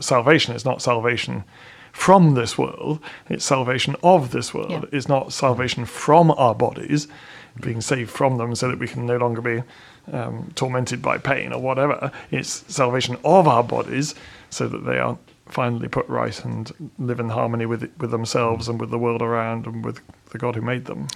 salvation 0.00 0.54
is 0.54 0.64
not 0.64 0.82
salvation 0.82 1.44
from 1.92 2.34
this 2.34 2.58
world; 2.58 3.00
it's 3.28 3.44
salvation 3.44 3.96
of 4.02 4.30
this 4.32 4.52
world. 4.52 4.70
Yeah. 4.70 4.84
It's 4.92 5.08
not 5.08 5.32
salvation 5.32 5.84
from 5.84 6.30
our 6.32 6.54
bodies, 6.54 7.08
being 7.60 7.80
saved 7.80 8.10
from 8.10 8.38
them, 8.38 8.54
so 8.54 8.68
that 8.68 8.78
we 8.78 8.88
can 8.88 9.06
no 9.06 9.16
longer 9.16 9.40
be 9.40 9.62
um, 10.12 10.52
tormented 10.54 11.02
by 11.02 11.18
pain 11.18 11.52
or 11.52 11.60
whatever. 11.60 12.10
It's 12.30 12.64
salvation 12.72 13.16
of 13.24 13.48
our 13.48 13.64
bodies, 13.64 14.14
so 14.50 14.68
that 14.68 14.84
they 14.84 14.98
are 14.98 15.18
finally 15.46 15.88
put 15.88 16.08
right 16.08 16.44
and 16.44 16.90
live 16.98 17.20
in 17.20 17.28
harmony 17.28 17.66
with 17.66 17.90
with 17.98 18.10
themselves 18.10 18.68
and 18.68 18.80
with 18.80 18.90
the 18.90 18.98
world 18.98 19.22
around 19.22 19.66
and 19.66 19.84
with 19.84 20.00
the 20.30 20.38
God 20.38 20.54
who 20.54 20.62
made 20.62 20.86
them. 20.86 21.08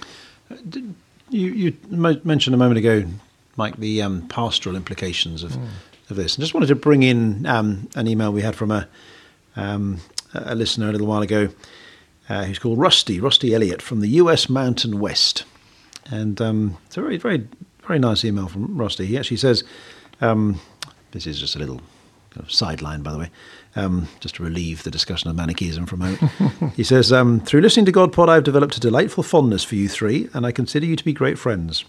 You, 1.29 1.51
you 1.51 1.77
mentioned 1.91 2.55
a 2.55 2.57
moment 2.57 2.79
ago, 2.79 3.05
Mike, 3.55 3.77
the 3.77 4.01
um, 4.01 4.27
pastoral 4.29 4.75
implications 4.75 5.43
of, 5.43 5.55
of 6.09 6.15
this. 6.15 6.35
And 6.35 6.41
just 6.41 6.55
wanted 6.55 6.67
to 6.67 6.75
bring 6.75 7.03
in 7.03 7.45
um, 7.45 7.87
an 7.95 8.07
email 8.07 8.33
we 8.33 8.41
had 8.41 8.55
from 8.55 8.71
a, 8.71 8.87
um, 9.55 9.99
a 10.33 10.55
listener 10.55 10.89
a 10.89 10.91
little 10.91 11.05
while 11.05 11.21
ago 11.21 11.49
uh, 12.29 12.45
who's 12.45 12.57
called 12.57 12.79
Rusty, 12.79 13.19
Rusty 13.19 13.53
Elliott 13.53 13.81
from 13.81 13.99
the 13.99 14.07
US 14.09 14.49
Mountain 14.49 14.99
West. 14.99 15.43
And 16.09 16.41
um, 16.41 16.77
it's 16.87 16.97
a 16.97 17.01
very, 17.01 17.17
very, 17.17 17.47
very 17.89 17.99
nice 17.99 18.23
email 18.23 18.47
from 18.47 18.77
Rusty. 18.77 19.07
He 19.07 19.17
actually 19.17 19.37
says, 19.37 19.63
um, 20.21 20.61
this 21.11 21.25
is 21.25 21.39
just 21.39 21.55
a 21.55 21.59
little 21.59 21.77
kind 22.29 22.45
of 22.45 22.51
sideline, 22.51 23.01
by 23.01 23.11
the 23.11 23.17
way, 23.17 23.29
um, 23.75 24.07
just 24.19 24.35
to 24.35 24.43
relieve 24.43 24.83
the 24.83 24.91
discussion 24.91 25.27
of 25.27 25.35
Manichaeism 25.35 25.87
for 25.87 25.95
a 25.95 25.97
moment. 25.97 26.21
he 26.75 26.83
says, 26.83 27.11
um, 27.11 27.39
Through 27.39 27.61
listening 27.61 27.87
to 27.87 27.91
God 27.91 28.13
Pod, 28.13 28.29
I've 28.29 28.43
developed 28.43 28.77
a 28.77 28.79
delightful 28.79 29.23
fondness 29.23 29.63
for 29.63 29.73
you 29.73 29.89
three, 29.89 30.29
and 30.35 30.45
I 30.45 30.51
consider 30.51 30.85
you 30.85 30.95
to 30.95 31.03
be 31.03 31.13
great 31.13 31.39
friends. 31.39 31.83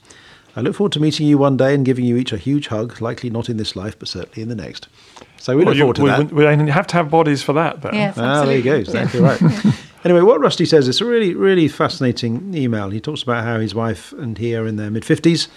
I 0.57 0.63
look 0.63 0.75
forward 0.75 0.93
to 0.93 1.01
meeting 1.01 1.27
you 1.27 1.37
one 1.37 1.59
day 1.59 1.75
and 1.75 1.85
giving 1.85 2.07
you 2.07 2.17
each 2.17 2.33
a 2.33 2.39
huge 2.39 2.69
hug, 2.69 2.99
likely 3.03 3.29
not 3.29 3.51
in 3.51 3.59
this 3.59 3.77
life, 3.77 3.99
but 3.99 4.09
certainly 4.09 4.41
in 4.43 4.49
the 4.49 4.55
next. 4.57 4.89
So 5.37 5.55
we 5.55 5.65
Well, 5.67 5.75
look 5.75 5.77
you- 5.77 5.83
forward 5.83 5.97
to 5.97 6.03
we, 6.03 6.09
that. 6.09 6.33
we, 6.59 6.65
we 6.65 6.71
have 6.71 6.87
to 6.89 6.95
have 6.97 7.11
bodies 7.11 7.43
for 7.43 7.53
that, 7.53 7.83
then. 7.83 7.93
Yes, 7.95 8.15
Ah, 8.17 8.47
there 8.47 8.57
you 8.57 8.63
go. 8.63 8.77
absolutely. 8.79 9.11
Exactly 9.11 9.21
right. 9.21 9.75
Anyway, 10.03 10.23
what 10.23 10.41
Rusty 10.41 10.65
says 10.65 10.89
is 10.89 11.03
a 11.03 11.05
really, 11.05 11.35
really 11.35 11.69
fascinating 11.69 12.55
email. 12.55 12.89
He 12.89 13.01
talks 13.01 13.23
about 13.23 13.45
how 13.45 13.61
his 13.61 13.75
wife 13.75 14.15
and 14.15 14.39
he 14.39 14.57
are 14.57 14.67
in 14.67 14.77
their 14.77 14.91
mid 14.91 15.03
50s 15.03 15.49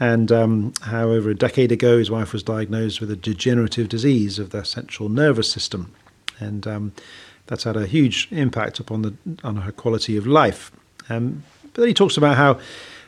and 0.00 0.30
um, 0.30 0.72
how 0.82 1.08
over 1.08 1.30
a 1.30 1.34
decade 1.34 1.72
ago 1.72 1.98
his 1.98 2.10
wife 2.10 2.32
was 2.32 2.42
diagnosed 2.42 3.00
with 3.00 3.10
a 3.10 3.16
degenerative 3.16 3.88
disease 3.88 4.38
of 4.38 4.50
the 4.50 4.64
central 4.64 5.08
nervous 5.08 5.50
system. 5.50 5.94
And 6.38 6.66
um, 6.66 6.92
that's 7.46 7.64
had 7.64 7.76
a 7.76 7.86
huge 7.86 8.28
impact 8.30 8.78
upon, 8.78 9.02
the, 9.02 9.14
on 9.42 9.56
her 9.56 9.72
quality 9.72 10.16
of 10.16 10.26
life. 10.26 10.70
Um, 11.08 11.42
but 11.62 11.74
then 11.74 11.88
he 11.88 11.94
talks 11.94 12.16
about 12.16 12.36
how 12.36 12.60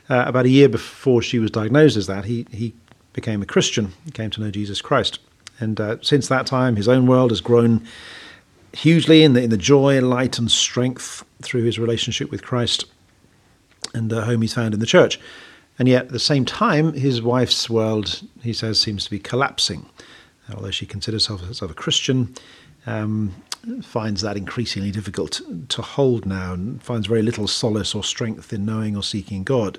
uh, 0.09 0.25
about 0.27 0.45
a 0.45 0.49
year 0.49 0.69
before 0.69 1.23
she 1.23 1.39
was 1.39 1.51
diagnosed 1.51 1.97
as 1.97 2.09
that, 2.09 2.25
he, 2.25 2.47
he 2.51 2.75
became 3.13 3.43
a 3.43 3.47
Christian, 3.47 3.93
he 4.05 4.11
came 4.11 4.31
to 4.31 4.41
know 4.41 4.51
Jesus 4.51 4.83
Christ. 4.83 5.21
And 5.61 5.81
uh, 5.81 5.97
since 6.01 6.27
that 6.29 6.47
time, 6.47 6.77
his 6.77 6.89
own 6.89 7.07
world 7.07 7.31
has 7.31 7.41
grown 7.41 7.87
hugely 8.73 9.23
in 9.23 9.35
the, 9.35 9.43
in 9.43 9.51
the 9.51 9.57
joy, 9.57 10.01
light, 10.01 10.39
and 10.39 10.51
strength 10.51 11.25
through 11.43 11.63
his 11.63 11.79
relationship 11.79 12.31
with 12.31 12.43
Christ 12.43 12.87
and 13.95 14.11
the 14.11 14.25
home 14.25 14.43
he's 14.43 14.55
found 14.55 14.75
in 14.75 14.81
the 14.81 14.87
church. 14.87 15.21
And 15.81 15.89
yet, 15.89 16.03
at 16.03 16.09
the 16.11 16.19
same 16.19 16.45
time, 16.45 16.93
his 16.93 17.23
wife's 17.23 17.71
world, 17.71 18.21
he 18.43 18.53
says, 18.53 18.79
seems 18.79 19.03
to 19.05 19.11
be 19.11 19.19
collapsing. 19.19 19.87
Although 20.55 20.71
she 20.71 20.85
considers 20.85 21.25
herself 21.25 21.71
a 21.71 21.75
Christian, 21.75 22.35
um, 22.87 23.35
finds 23.83 24.21
that 24.21 24.37
increasingly 24.37 24.91
difficult 24.91 25.41
to 25.71 25.81
hold 25.81 26.27
now 26.27 26.53
and 26.53 26.83
finds 26.83 27.07
very 27.07 27.23
little 27.23 27.49
solace 27.49 27.95
or 27.95 28.05
strength 28.05 28.53
in 28.53 28.67
knowing 28.67 28.95
or 28.95 29.03
seeking 29.03 29.43
God. 29.43 29.79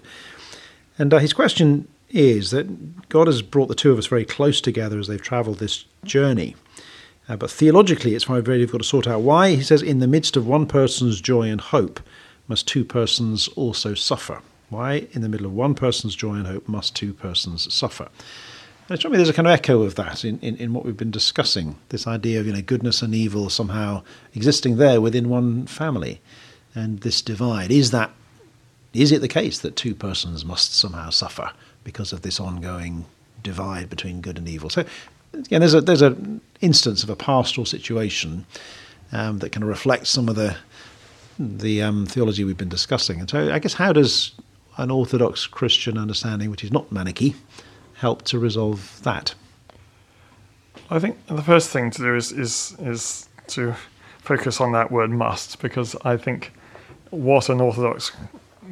And 0.98 1.14
uh, 1.14 1.20
his 1.20 1.34
question 1.34 1.88
is 2.10 2.50
that 2.50 3.08
God 3.10 3.28
has 3.28 3.44
brought 3.44 3.68
the 3.68 3.76
two 3.76 3.92
of 3.92 4.00
us 4.00 4.08
very 4.08 4.26
close 4.26 4.60
together 4.60 4.98
as 4.98 5.06
they've 5.06 5.22
travelled 5.22 5.60
this 5.60 5.86
journey. 6.04 6.56
Uh, 7.30 7.36
but 7.36 7.52
theologically, 7.52 8.16
it's 8.16 8.26
very 8.26 8.42
difficult 8.42 8.82
to 8.82 8.88
sort 8.88 9.06
out 9.06 9.22
why. 9.22 9.52
He 9.52 9.62
says, 9.62 9.84
in 9.84 10.00
the 10.00 10.08
midst 10.08 10.36
of 10.36 10.48
one 10.48 10.66
person's 10.66 11.22
joy 11.22 11.44
and 11.44 11.62
hope, 11.62 12.00
must 12.48 12.68
two 12.68 12.84
persons 12.84 13.50
also 13.50 13.94
suffer? 13.94 14.42
Why, 14.72 15.06
in 15.12 15.22
the 15.22 15.28
middle 15.28 15.46
of 15.46 15.54
one 15.54 15.76
person's 15.76 16.16
joy 16.16 16.36
and 16.36 16.48
hope, 16.48 16.66
must 16.66 16.96
two 16.96 17.14
persons 17.14 17.72
suffer? 17.74 18.06
And 18.06 18.96
it 18.96 18.98
struck 19.00 19.12
me 19.12 19.18
there's 19.18 19.28
a 19.28 19.34
kind 19.34 19.46
of 19.46 19.54
echo 19.54 19.82
of 19.82 19.96
that 19.96 20.24
in, 20.24 20.40
in, 20.40 20.56
in 20.56 20.74
what 20.74 20.86
we've 20.86 20.96
been 20.96 21.12
discussing 21.12 21.76
this 21.90 22.08
idea 22.08 22.40
of 22.40 22.48
you 22.48 22.54
know 22.54 22.62
goodness 22.62 23.02
and 23.02 23.14
evil 23.14 23.50
somehow 23.50 24.02
existing 24.34 24.78
there 24.78 25.02
within 25.02 25.28
one 25.28 25.68
family, 25.68 26.22
and 26.74 27.02
this 27.02 27.22
divide. 27.22 27.70
Is 27.70 27.92
that 27.92 28.12
is 28.94 29.12
it 29.12 29.20
the 29.20 29.28
case 29.28 29.60
that 29.60 29.76
two 29.76 29.94
persons 29.94 30.46
must 30.46 30.74
somehow 30.74 31.10
suffer 31.10 31.52
because 31.84 32.14
of 32.14 32.22
this 32.22 32.40
ongoing 32.40 33.04
divide 33.44 33.90
between 33.90 34.22
good 34.22 34.38
and 34.38 34.48
evil? 34.48 34.70
So 34.70 34.86
again, 35.34 35.60
there's 35.60 35.74
a 35.74 35.82
there's 35.82 36.02
an 36.02 36.40
instance 36.62 37.04
of 37.04 37.10
a 37.10 37.18
pastoral 37.18 37.66
situation 37.66 38.46
um, 39.12 39.40
that 39.40 39.52
kind 39.52 39.64
of 39.64 39.70
reflects 39.70 40.10
some 40.10 40.30
of 40.30 40.36
the 40.38 40.56
the 41.38 41.82
um, 41.82 42.06
theology 42.06 42.46
we've 42.46 42.58
been 42.58 42.70
discussing. 42.70 43.20
And 43.20 43.30
so, 43.30 43.52
I 43.52 43.60
guess, 43.60 43.74
how 43.74 43.92
does 43.92 44.32
an 44.78 44.92
Orthodox 44.92 45.48
Christian 45.48 45.98
understanding, 45.98 46.50
which 46.50 46.64
is 46.64 46.72
not 46.72 46.90
Manichee, 46.90 47.36
help 47.96 48.24
to 48.24 48.40
resolve 48.40 49.00
that? 49.04 49.34
I 50.90 51.00
think 51.00 51.26
the 51.28 51.44
first 51.44 51.70
thing 51.70 51.92
to 51.92 52.02
do 52.02 52.16
is 52.16 52.32
is 52.32 52.76
is 52.80 53.30
to 53.48 53.76
focus 54.20 54.62
on 54.62 54.72
that 54.74 54.92
word 54.92 55.10
must 55.10 55.62
because 55.62 55.96
I 56.04 56.18
think 56.18 56.52
what 57.10 57.50
an 57.50 57.60
orthodox 57.60 58.12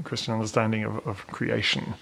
Christian 0.04 0.34
understanding 0.34 0.84
of, 0.84 1.06
of 1.08 1.28
creation 1.28 1.96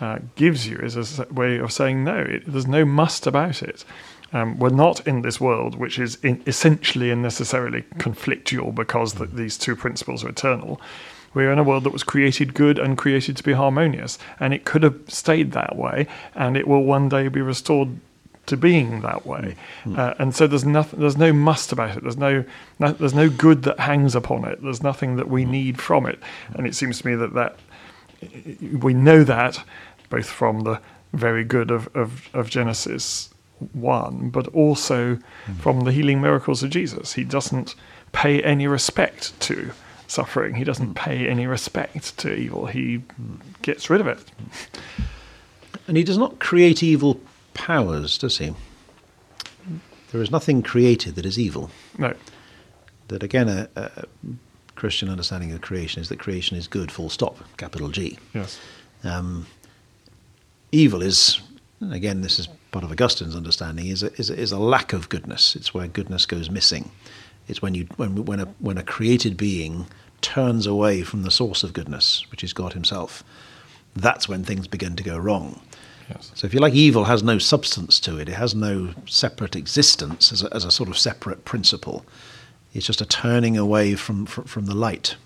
uh, 0.00 0.18
gives 0.36 0.66
you 0.66 0.78
is 0.78 1.18
a 1.18 1.26
way 1.32 1.58
of 1.58 1.72
saying 1.72 2.04
no. 2.04 2.18
It, 2.18 2.44
there's 2.46 2.66
no 2.66 2.84
must 2.84 3.26
about 3.26 3.62
it. 3.62 3.84
Um, 4.32 4.58
we're 4.58 4.70
not 4.70 5.06
in 5.06 5.22
this 5.22 5.40
world 5.40 5.74
which 5.76 5.98
is 5.98 6.16
in 6.22 6.42
essentially 6.46 7.10
and 7.10 7.22
necessarily 7.22 7.82
conflictual 7.98 8.74
because 8.74 9.14
the, 9.14 9.26
these 9.26 9.58
two 9.58 9.76
principles 9.76 10.24
are 10.24 10.30
eternal. 10.30 10.80
We're 11.34 11.52
in 11.52 11.58
a 11.58 11.64
world 11.64 11.84
that 11.84 11.92
was 11.92 12.02
created 12.02 12.54
good 12.54 12.78
and 12.78 12.98
created 12.98 13.36
to 13.36 13.42
be 13.42 13.52
harmonious, 13.52 14.18
and 14.38 14.52
it 14.52 14.64
could 14.64 14.82
have 14.82 14.98
stayed 15.08 15.52
that 15.52 15.76
way, 15.76 16.06
and 16.34 16.56
it 16.56 16.68
will 16.68 16.84
one 16.84 17.08
day 17.08 17.28
be 17.28 17.40
restored 17.40 17.98
to 18.46 18.56
being 18.56 19.02
that 19.02 19.24
way. 19.24 19.56
Mm. 19.84 19.98
Uh, 19.98 20.14
and 20.18 20.34
so 20.34 20.46
there's 20.46 20.64
nothing, 20.64 21.00
there's 21.00 21.16
no 21.16 21.32
must 21.32 21.72
about 21.72 21.96
it. 21.96 22.02
There's 22.02 22.16
no, 22.16 22.44
no, 22.78 22.92
there's 22.92 23.14
no 23.14 23.30
good 23.30 23.62
that 23.62 23.78
hangs 23.78 24.14
upon 24.14 24.44
it. 24.44 24.62
There's 24.62 24.82
nothing 24.82 25.16
that 25.16 25.28
we 25.28 25.44
hmm. 25.44 25.52
need 25.52 25.80
from 25.80 26.06
it. 26.06 26.18
And 26.54 26.66
it 26.66 26.74
seems 26.74 27.00
to 27.00 27.06
me 27.06 27.14
that 27.14 27.34
that 27.34 27.56
we 28.80 28.94
know 28.94 29.24
that 29.24 29.62
both 30.10 30.26
from 30.26 30.60
the 30.60 30.80
very 31.12 31.44
good 31.44 31.70
of, 31.70 31.94
of, 31.96 32.28
of 32.34 32.50
Genesis 32.50 33.30
1, 33.72 34.30
but 34.30 34.48
also 34.48 35.16
mm. 35.16 35.56
from 35.58 35.80
the 35.80 35.92
healing 35.92 36.20
miracles 36.20 36.62
of 36.62 36.70
Jesus. 36.70 37.14
He 37.14 37.24
doesn't 37.24 37.74
pay 38.12 38.42
any 38.42 38.66
respect 38.66 39.38
to 39.40 39.72
suffering, 40.12 40.54
he 40.54 40.64
doesn't 40.64 40.86
hmm. 40.86 40.92
pay 40.92 41.26
any 41.26 41.46
respect 41.46 42.16
to 42.18 42.34
evil. 42.34 42.66
He 42.66 43.02
gets 43.62 43.90
rid 43.90 44.00
of 44.00 44.06
it. 44.06 44.22
And 45.88 45.96
he 45.96 46.04
does 46.04 46.18
not 46.18 46.38
create 46.38 46.82
evil 46.82 47.20
powers, 47.54 48.18
does 48.18 48.38
he? 48.38 48.54
There 50.12 50.22
is 50.22 50.30
nothing 50.30 50.62
created 50.62 51.14
that 51.16 51.26
is 51.26 51.38
evil. 51.38 51.70
No. 51.98 52.14
That 53.08 53.22
again, 53.22 53.48
a, 53.48 53.68
a 53.74 54.06
Christian 54.76 55.08
understanding 55.08 55.52
of 55.52 55.60
creation 55.60 56.02
is 56.02 56.08
that 56.10 56.18
creation 56.18 56.56
is 56.56 56.66
good, 56.68 56.92
full 56.92 57.08
stop, 57.08 57.38
capital 57.56 57.88
G. 57.88 58.18
Yes. 58.34 58.60
Um, 59.04 59.46
evil 60.70 61.02
is, 61.02 61.40
again, 61.90 62.20
this 62.20 62.38
is 62.38 62.48
part 62.70 62.84
of 62.84 62.92
Augustine's 62.92 63.34
understanding, 63.34 63.86
is 63.86 64.02
a, 64.02 64.12
is 64.14 64.30
a, 64.30 64.38
is 64.38 64.52
a 64.52 64.58
lack 64.58 64.92
of 64.92 65.08
goodness. 65.08 65.56
It's 65.56 65.72
where 65.72 65.88
goodness 65.88 66.26
goes 66.26 66.50
missing. 66.50 66.90
It's 67.48 67.60
when 67.60 67.74
you 67.74 67.86
when 67.96 68.24
when 68.24 68.40
a 68.40 68.46
when 68.58 68.78
a 68.78 68.82
created 68.82 69.36
being 69.36 69.86
turns 70.20 70.66
away 70.66 71.02
from 71.02 71.22
the 71.22 71.30
source 71.30 71.62
of 71.62 71.72
goodness, 71.72 72.24
which 72.30 72.44
is 72.44 72.52
God 72.52 72.72
Himself. 72.72 73.24
That's 73.94 74.28
when 74.28 74.44
things 74.44 74.66
begin 74.68 74.96
to 74.96 75.02
go 75.02 75.18
wrong. 75.18 75.60
Yes. 76.08 76.30
So, 76.34 76.46
if 76.46 76.54
you 76.54 76.60
like, 76.60 76.74
evil 76.74 77.04
has 77.04 77.22
no 77.22 77.38
substance 77.38 78.00
to 78.00 78.18
it. 78.18 78.28
It 78.28 78.34
has 78.34 78.54
no 78.54 78.94
separate 79.06 79.56
existence 79.56 80.32
as 80.32 80.42
a, 80.42 80.54
as 80.54 80.64
a 80.64 80.70
sort 80.70 80.88
of 80.88 80.98
separate 80.98 81.44
principle. 81.44 82.04
It's 82.72 82.86
just 82.86 83.00
a 83.00 83.06
turning 83.06 83.56
away 83.56 83.94
from 83.94 84.26
from, 84.26 84.44
from 84.44 84.66
the 84.66 84.74
light. 84.74 85.16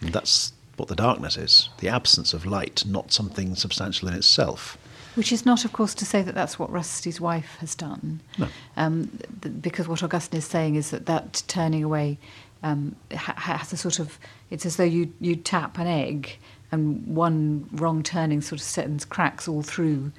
And 0.00 0.12
that's 0.12 0.52
what 0.76 0.88
the 0.88 0.94
darkness 0.94 1.36
is: 1.36 1.68
the 1.78 1.88
absence 1.88 2.32
of 2.34 2.46
light, 2.46 2.84
not 2.86 3.12
something 3.12 3.54
substantial 3.54 4.08
in 4.08 4.14
itself. 4.14 4.78
Which 5.14 5.32
is 5.32 5.44
not, 5.44 5.64
of 5.64 5.72
course, 5.72 5.94
to 5.96 6.06
say 6.06 6.22
that 6.22 6.34
that's 6.34 6.58
what 6.58 6.70
Rusty's 6.70 7.20
wife 7.20 7.56
has 7.60 7.74
done. 7.74 8.20
No. 8.38 8.48
Um, 8.76 9.18
th- 9.42 9.54
because 9.60 9.86
what 9.86 10.02
Augustine 10.02 10.38
is 10.38 10.46
saying 10.46 10.76
is 10.76 10.90
that 10.90 11.06
that 11.06 11.42
turning 11.48 11.84
away 11.84 12.18
um, 12.62 12.96
ha- 13.14 13.34
has 13.36 13.72
a 13.72 13.76
sort 13.76 13.98
of, 13.98 14.18
it's 14.50 14.64
as 14.64 14.76
though 14.76 14.84
you, 14.84 15.12
you 15.20 15.36
tap 15.36 15.78
an 15.78 15.86
egg 15.86 16.38
and 16.70 17.06
one 17.06 17.68
wrong 17.72 18.02
turning 18.02 18.40
sort 18.40 18.60
of 18.60 18.64
sends 18.64 19.04
cracks 19.04 19.46
all 19.46 19.62
through 19.62 20.12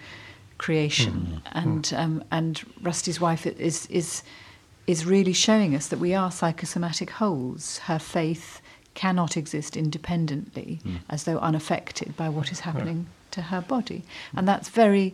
creation. 0.59 1.13
Mm. 1.13 1.41
And, 1.53 1.83
mm. 1.83 1.99
Um, 1.99 2.23
and 2.31 2.61
Rusty's 2.81 3.19
wife 3.19 3.47
is, 3.47 3.87
is, 3.87 4.21
is 4.85 5.05
really 5.05 5.33
showing 5.33 5.75
us 5.75 5.87
that 5.87 5.99
we 5.99 6.13
are 6.13 6.29
psychosomatic 6.31 7.09
wholes. 7.09 7.79
Her 7.79 7.99
faith 7.99 8.61
cannot 8.93 9.37
exist 9.37 9.75
independently 9.75 10.79
mm. 10.85 10.99
as 11.09 11.23
though 11.23 11.39
unaffected 11.39 12.15
by 12.15 12.29
what 12.29 12.51
is 12.51 12.59
happening 12.59 13.07
to 13.33 13.41
her 13.41 13.61
body. 13.61 14.03
And 14.35 14.47
that's 14.47 14.69
very, 14.69 15.13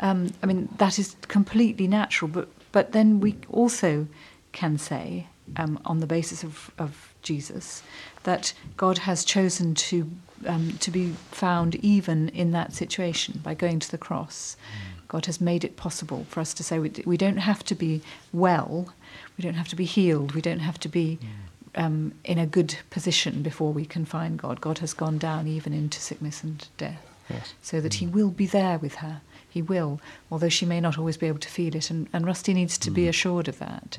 um, 0.00 0.32
I 0.42 0.46
mean, 0.46 0.68
that 0.78 0.98
is 0.98 1.16
completely 1.22 1.86
natural. 1.88 2.30
But, 2.30 2.48
but 2.72 2.92
then 2.92 3.20
we 3.20 3.36
also 3.48 4.06
can 4.52 4.78
say, 4.78 5.26
um, 5.56 5.80
on 5.84 6.00
the 6.00 6.06
basis 6.06 6.44
of, 6.44 6.70
of 6.78 7.12
Jesus, 7.22 7.82
that 8.24 8.52
God 8.76 8.98
has 8.98 9.24
chosen 9.24 9.74
to, 9.74 10.10
um, 10.46 10.72
to 10.80 10.90
be 10.90 11.12
found 11.30 11.76
even 11.76 12.28
in 12.30 12.52
that 12.52 12.72
situation 12.72 13.40
by 13.42 13.54
going 13.54 13.78
to 13.80 13.90
the 13.90 13.98
cross. 13.98 14.56
Mm. 14.56 15.08
God 15.08 15.26
has 15.26 15.40
made 15.40 15.64
it 15.64 15.76
possible 15.76 16.24
for 16.28 16.40
us 16.40 16.54
to 16.54 16.62
say 16.62 16.78
we, 16.78 16.92
we 17.04 17.16
don't 17.16 17.38
have 17.38 17.64
to 17.64 17.74
be 17.74 18.02
well, 18.32 18.92
we 19.36 19.42
don't 19.42 19.54
have 19.54 19.68
to 19.68 19.76
be 19.76 19.84
healed, 19.84 20.34
we 20.34 20.40
don't 20.40 20.60
have 20.60 20.78
to 20.80 20.88
be 20.88 21.18
mm. 21.20 21.28
Um, 21.76 22.14
in 22.24 22.36
a 22.36 22.46
good 22.46 22.74
position 22.90 23.42
before 23.42 23.72
we 23.72 23.84
can 23.84 24.04
find 24.04 24.36
God. 24.36 24.60
God 24.60 24.78
has 24.78 24.92
gone 24.92 25.18
down 25.18 25.46
even 25.46 25.72
into 25.72 26.00
sickness 26.00 26.42
and 26.42 26.66
death 26.76 27.09
yes. 27.30 27.54
so 27.62 27.80
that 27.80 27.94
he 27.94 28.06
mm. 28.06 28.12
will 28.12 28.30
be 28.30 28.46
there 28.46 28.78
with 28.78 28.96
her. 28.96 29.20
He 29.48 29.62
will, 29.62 30.00
although 30.30 30.48
she 30.48 30.64
may 30.64 30.80
not 30.80 30.98
always 30.98 31.16
be 31.16 31.26
able 31.26 31.40
to 31.40 31.48
feel 31.48 31.74
it. 31.74 31.90
And, 31.90 32.08
and 32.12 32.24
Rusty 32.24 32.54
needs 32.54 32.78
to 32.78 32.90
mm. 32.90 32.94
be 32.94 33.08
assured 33.08 33.48
of 33.48 33.58
that, 33.58 33.98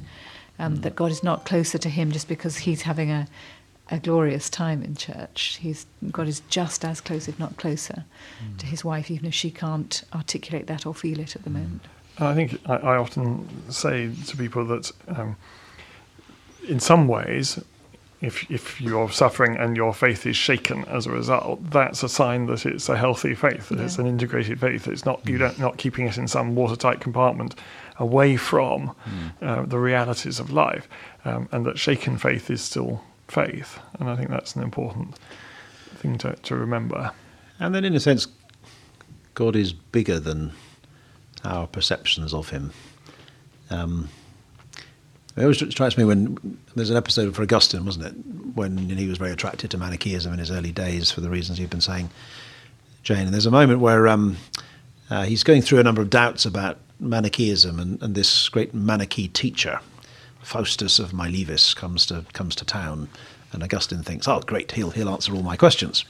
um, 0.58 0.78
mm. 0.78 0.82
that 0.84 0.96
God 0.96 1.12
is 1.12 1.24
not 1.24 1.46
closer 1.46 1.78
to 1.78 1.89
him 1.89 2.12
just 2.12 2.28
because 2.28 2.58
he's 2.58 2.84
having 2.84 3.12
a, 3.12 3.28
a 3.89 4.00
glorious 4.00 4.50
time 4.50 4.82
in 4.82 4.96
church. 4.96 5.58
He's, 5.62 5.86
God 6.12 6.28
is 6.28 6.41
just 6.50 6.86
as 6.86 7.02
close, 7.02 7.28
if 7.28 7.38
not 7.38 7.58
closer, 7.58 8.06
mm. 8.44 8.58
to 8.60 8.65
his 8.65 8.86
wife, 8.86 9.12
even 9.12 9.26
if 9.26 9.34
she 9.34 9.52
can't 9.52 10.04
articulate 10.13 10.67
that 10.67 10.86
or 10.86 10.94
feel 10.94 11.20
it 11.20 11.36
at 11.36 11.44
the 11.44 11.50
mm. 11.50 11.56
moment. 11.56 11.82
I 12.17 12.36
think 12.36 12.60
I, 12.70 12.76
I, 12.76 12.98
often 12.98 13.48
say 13.72 14.12
to 14.28 14.38
people 14.38 14.65
that 14.65 14.91
um, 15.08 15.36
in 16.67 16.80
some 16.80 17.08
ways, 17.08 17.60
if 18.21 18.49
if 18.51 18.79
you're 18.79 19.10
suffering 19.10 19.57
and 19.57 19.75
your 19.75 19.93
faith 19.93 20.25
is 20.25 20.36
shaken 20.36 20.86
as 20.86 21.07
a 21.07 21.12
result, 21.12 21.71
that's 21.71 22.03
a 22.03 22.10
sign 22.10 22.45
that 22.45 22.65
it's 22.65 22.88
a 22.88 22.95
healthy 22.95 23.34
faith, 23.34 23.69
that 23.69 23.79
yeah. 23.79 23.86
it's 23.86 23.97
an 23.97 24.05
integrated 24.05 24.60
faith. 24.60 24.88
It's 24.88 25.05
not 25.05 25.27
you 25.27 25.39
don't 25.39 25.57
not 25.60 25.77
keeping 25.77 26.05
it 26.05 26.17
in 26.17 26.27
some 26.27 26.55
watertight 26.55 27.01
compartment 27.01 27.55
away 27.97 28.38
from 28.38 28.95
mm. 29.05 29.31
uh, 29.41 29.63
the 29.65 29.79
realities 29.79 30.39
of 30.39 30.51
life, 30.51 30.88
um, 31.25 31.49
and 31.51 31.65
that 31.65 31.79
shaken 31.79 32.17
faith 32.17 32.49
is 32.51 32.62
still 32.62 33.01
faith. 33.27 33.79
And 33.99 34.10
I 34.10 34.15
think 34.15 34.29
that's 34.29 34.55
an 34.55 34.62
important 34.62 35.17
thing 35.95 36.17
to 36.19 36.36
to 36.36 36.55
remember. 36.55 37.12
And 37.60 37.73
then, 37.73 37.86
in 37.86 37.95
a 37.95 37.99
sense, 37.99 38.27
God 39.34 39.55
is 39.55 39.73
bigger 39.73 40.19
than 40.19 40.51
our 41.43 41.65
perceptions 41.65 42.36
of 42.36 42.49
Him. 42.49 42.71
Um, 43.71 44.10
it 45.36 45.41
always 45.41 45.58
strikes 45.58 45.98
me 45.98 46.04
when 46.04 46.58
there's 46.76 46.89
an 46.89 46.98
episode 46.98 47.36
for 47.36 47.41
Augustine, 47.41 47.86
wasn't 47.86 48.06
it, 48.06 48.12
when 48.56 48.78
he 48.89 49.08
was 49.08 49.17
very 49.17 49.32
attracted 49.32 49.72
to 49.72 49.78
Manichaeism 49.78 50.34
in 50.34 50.39
his 50.39 50.52
early 50.52 50.72
days 50.72 51.10
for 51.10 51.22
the 51.22 51.30
reasons 51.30 51.60
you've 51.60 51.70
been 51.70 51.80
saying, 51.82 52.10
Jane. 53.04 53.26
And 53.26 53.34
there's 53.34 53.46
a 53.46 53.52
moment 53.52 53.80
where 53.80 54.08
um, 54.08 54.38
uh, 55.10 55.24
he's 55.24 55.44
going 55.44 55.62
through 55.62 55.80
a 55.80 55.84
number 55.84 56.02
of 56.02 56.10
doubts 56.10 56.46
about 56.46 56.78
Manichaeism, 57.00 57.80
and, 57.80 58.02
and 58.02 58.13
this 58.13 58.50
great 58.50 58.76
Manichee 58.76 59.32
teacher, 59.32 59.80
Faustus 60.41 61.00
of 61.00 61.12
Milevis, 61.12 61.76
comes 61.76 62.06
to 62.08 62.26
comes 62.34 62.56
to 62.56 62.65
town, 62.65 63.10
and 63.52 63.63
Augustine 63.63 64.04
thinks, 64.04 64.28
"Oh, 64.28 64.41
great, 64.41 64.74
he'll 64.74 64.91
he'll 64.91 65.10
answer 65.10 65.34
all 65.34 65.44
my 65.44 65.58
questions." 65.58 66.06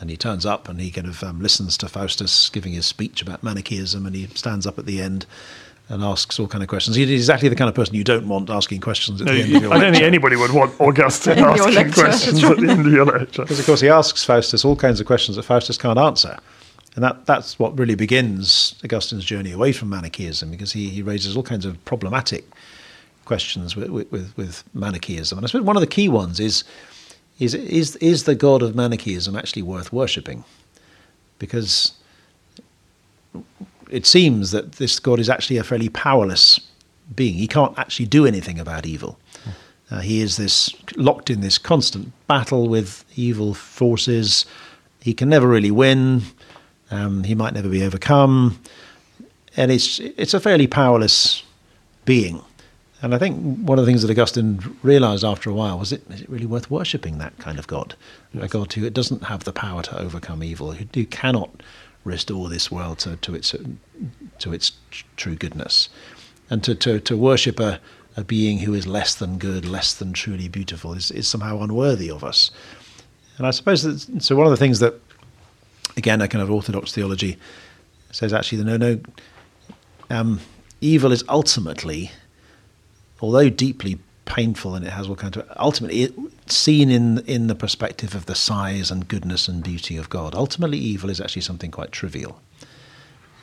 And 0.00 0.10
he 0.10 0.16
turns 0.16 0.44
up 0.44 0.68
and 0.68 0.80
he 0.80 0.90
kind 0.90 1.06
of 1.06 1.22
um, 1.22 1.40
listens 1.40 1.78
to 1.78 1.88
Faustus 1.88 2.50
giving 2.50 2.72
his 2.72 2.84
speech 2.84 3.22
about 3.22 3.42
Manichaeism, 3.42 4.04
and 4.04 4.14
he 4.14 4.26
stands 4.34 4.66
up 4.66 4.78
at 4.78 4.86
the 4.86 5.00
end 5.00 5.24
and 5.88 6.02
asks 6.02 6.40
all 6.40 6.46
kind 6.46 6.62
of 6.62 6.68
questions. 6.68 6.96
He's 6.96 7.10
exactly 7.10 7.48
the 7.48 7.56
kind 7.56 7.68
of 7.68 7.74
person 7.74 7.94
you 7.94 8.04
don't 8.04 8.26
want 8.26 8.48
asking 8.48 8.80
questions 8.80 9.20
at 9.20 9.26
no, 9.26 9.34
the 9.34 9.40
end 9.42 9.54
of 9.54 9.62
your 9.62 9.70
lecture. 9.70 9.76
I 9.76 9.84
don't 9.84 9.92
think 9.92 10.04
anybody 10.04 10.36
would 10.36 10.52
want 10.52 10.80
Augustine 10.80 11.38
asking 11.40 11.92
questions 11.92 12.42
at 12.42 12.56
the 12.56 12.68
end 12.70 12.86
of 12.86 12.92
your 12.92 13.04
lecture. 13.04 13.42
Because, 13.42 13.60
of 13.60 13.66
course, 13.66 13.80
he 13.80 13.88
asks 13.88 14.24
Faustus 14.24 14.64
all 14.64 14.76
kinds 14.76 14.98
of 15.00 15.06
questions 15.06 15.36
that 15.36 15.42
Faustus 15.42 15.76
can't 15.76 15.98
answer. 15.98 16.38
And 16.94 17.04
that, 17.04 17.26
that's 17.26 17.58
what 17.58 17.76
really 17.78 17.96
begins 17.96 18.80
Augustine's 18.84 19.24
journey 19.24 19.52
away 19.52 19.72
from 19.72 19.90
Manichaeism, 19.90 20.50
because 20.50 20.72
he, 20.72 20.88
he 20.88 21.02
raises 21.02 21.36
all 21.36 21.42
kinds 21.42 21.66
of 21.66 21.84
problematic 21.84 22.44
questions 23.24 23.76
with, 23.76 23.90
with, 23.90 24.36
with 24.36 24.64
Manichaeism. 24.74 25.38
And 25.38 25.44
I 25.44 25.48
suppose 25.48 25.64
one 25.64 25.76
of 25.76 25.80
the 25.80 25.86
key 25.86 26.08
ones 26.08 26.40
is, 26.40 26.64
is, 27.38 27.54
is, 27.54 27.96
is 27.96 28.24
the 28.24 28.34
God 28.34 28.62
of 28.62 28.74
Manichaeism 28.74 29.36
actually 29.36 29.62
worth 29.62 29.92
worshipping? 29.92 30.44
Because 31.38 31.92
it 33.90 34.06
seems 34.06 34.50
that 34.50 34.72
this 34.72 34.98
God 34.98 35.18
is 35.18 35.28
actually 35.28 35.58
a 35.58 35.64
fairly 35.64 35.88
powerless 35.88 36.60
being. 37.14 37.34
He 37.34 37.46
can't 37.46 37.78
actually 37.78 38.06
do 38.06 38.26
anything 38.26 38.58
about 38.58 38.86
evil. 38.86 39.18
Uh, 39.90 40.00
he 40.00 40.20
is 40.20 40.36
this 40.36 40.74
locked 40.96 41.30
in 41.30 41.40
this 41.40 41.58
constant 41.58 42.12
battle 42.26 42.68
with 42.68 43.04
evil 43.16 43.54
forces. 43.54 44.46
He 45.00 45.12
can 45.12 45.28
never 45.28 45.46
really 45.46 45.70
win. 45.70 46.22
Um, 46.90 47.24
he 47.24 47.34
might 47.34 47.54
never 47.54 47.68
be 47.68 47.82
overcome, 47.82 48.58
and 49.56 49.70
it's 49.70 49.98
it's 49.98 50.34
a 50.34 50.40
fairly 50.40 50.66
powerless 50.66 51.42
being. 52.04 52.42
And 53.02 53.14
I 53.14 53.18
think 53.18 53.66
one 53.68 53.78
of 53.78 53.84
the 53.84 53.90
things 53.90 54.00
that 54.00 54.10
Augustine 54.10 54.78
realized 54.82 55.24
after 55.24 55.50
a 55.50 55.52
while 55.52 55.78
was 55.78 55.92
it 55.92 56.02
is 56.10 56.22
it 56.22 56.30
really 56.30 56.46
worth 56.46 56.70
worshipping 56.70 57.18
that 57.18 57.36
kind 57.38 57.58
of 57.58 57.66
God, 57.66 57.94
yes. 58.32 58.44
a 58.44 58.48
God 58.48 58.72
who 58.72 58.88
doesn't 58.88 59.24
have 59.24 59.44
the 59.44 59.52
power 59.52 59.82
to 59.82 60.00
overcome 60.00 60.42
evil, 60.42 60.72
who, 60.72 60.86
who 60.94 61.04
cannot 61.04 61.62
restore 62.04 62.48
this 62.48 62.70
world 62.70 62.98
to, 63.00 63.16
to 63.16 63.34
its 63.34 63.54
to 64.38 64.52
its 64.52 64.72
true 65.16 65.34
goodness, 65.34 65.88
and 66.50 66.62
to, 66.64 66.74
to, 66.74 67.00
to 67.00 67.16
worship 67.16 67.58
a, 67.60 67.80
a 68.16 68.24
being 68.24 68.58
who 68.58 68.74
is 68.74 68.86
less 68.86 69.14
than 69.14 69.38
good, 69.38 69.64
less 69.64 69.94
than 69.94 70.12
truly 70.12 70.48
beautiful, 70.48 70.92
is, 70.92 71.10
is 71.10 71.26
somehow 71.26 71.62
unworthy 71.62 72.10
of 72.10 72.22
us. 72.22 72.50
And 73.38 73.46
I 73.46 73.50
suppose 73.50 73.82
that, 73.82 74.22
so. 74.22 74.36
One 74.36 74.46
of 74.46 74.50
the 74.50 74.56
things 74.56 74.80
that, 74.80 74.94
again, 75.96 76.20
a 76.20 76.28
kind 76.28 76.42
of 76.42 76.50
orthodox 76.50 76.92
theology 76.92 77.38
says 78.10 78.32
actually, 78.32 78.62
no, 78.62 78.76
no, 78.76 79.00
um, 80.10 80.40
evil 80.80 81.10
is 81.10 81.24
ultimately, 81.28 82.10
although 83.20 83.48
deeply 83.48 83.98
painful 84.24 84.74
and 84.74 84.86
it 84.86 84.90
has 84.90 85.08
all 85.08 85.16
kinds 85.16 85.36
of 85.36 85.50
ultimately 85.56 86.12
seen 86.46 86.90
in 86.90 87.18
in 87.26 87.46
the 87.46 87.54
perspective 87.54 88.14
of 88.14 88.26
the 88.26 88.34
size 88.34 88.90
and 88.90 89.08
goodness 89.08 89.48
and 89.48 89.62
beauty 89.62 89.96
of 89.96 90.08
God. 90.08 90.34
Ultimately, 90.34 90.78
evil 90.78 91.10
is 91.10 91.20
actually 91.20 91.42
something 91.42 91.70
quite 91.70 91.92
trivial. 91.92 92.40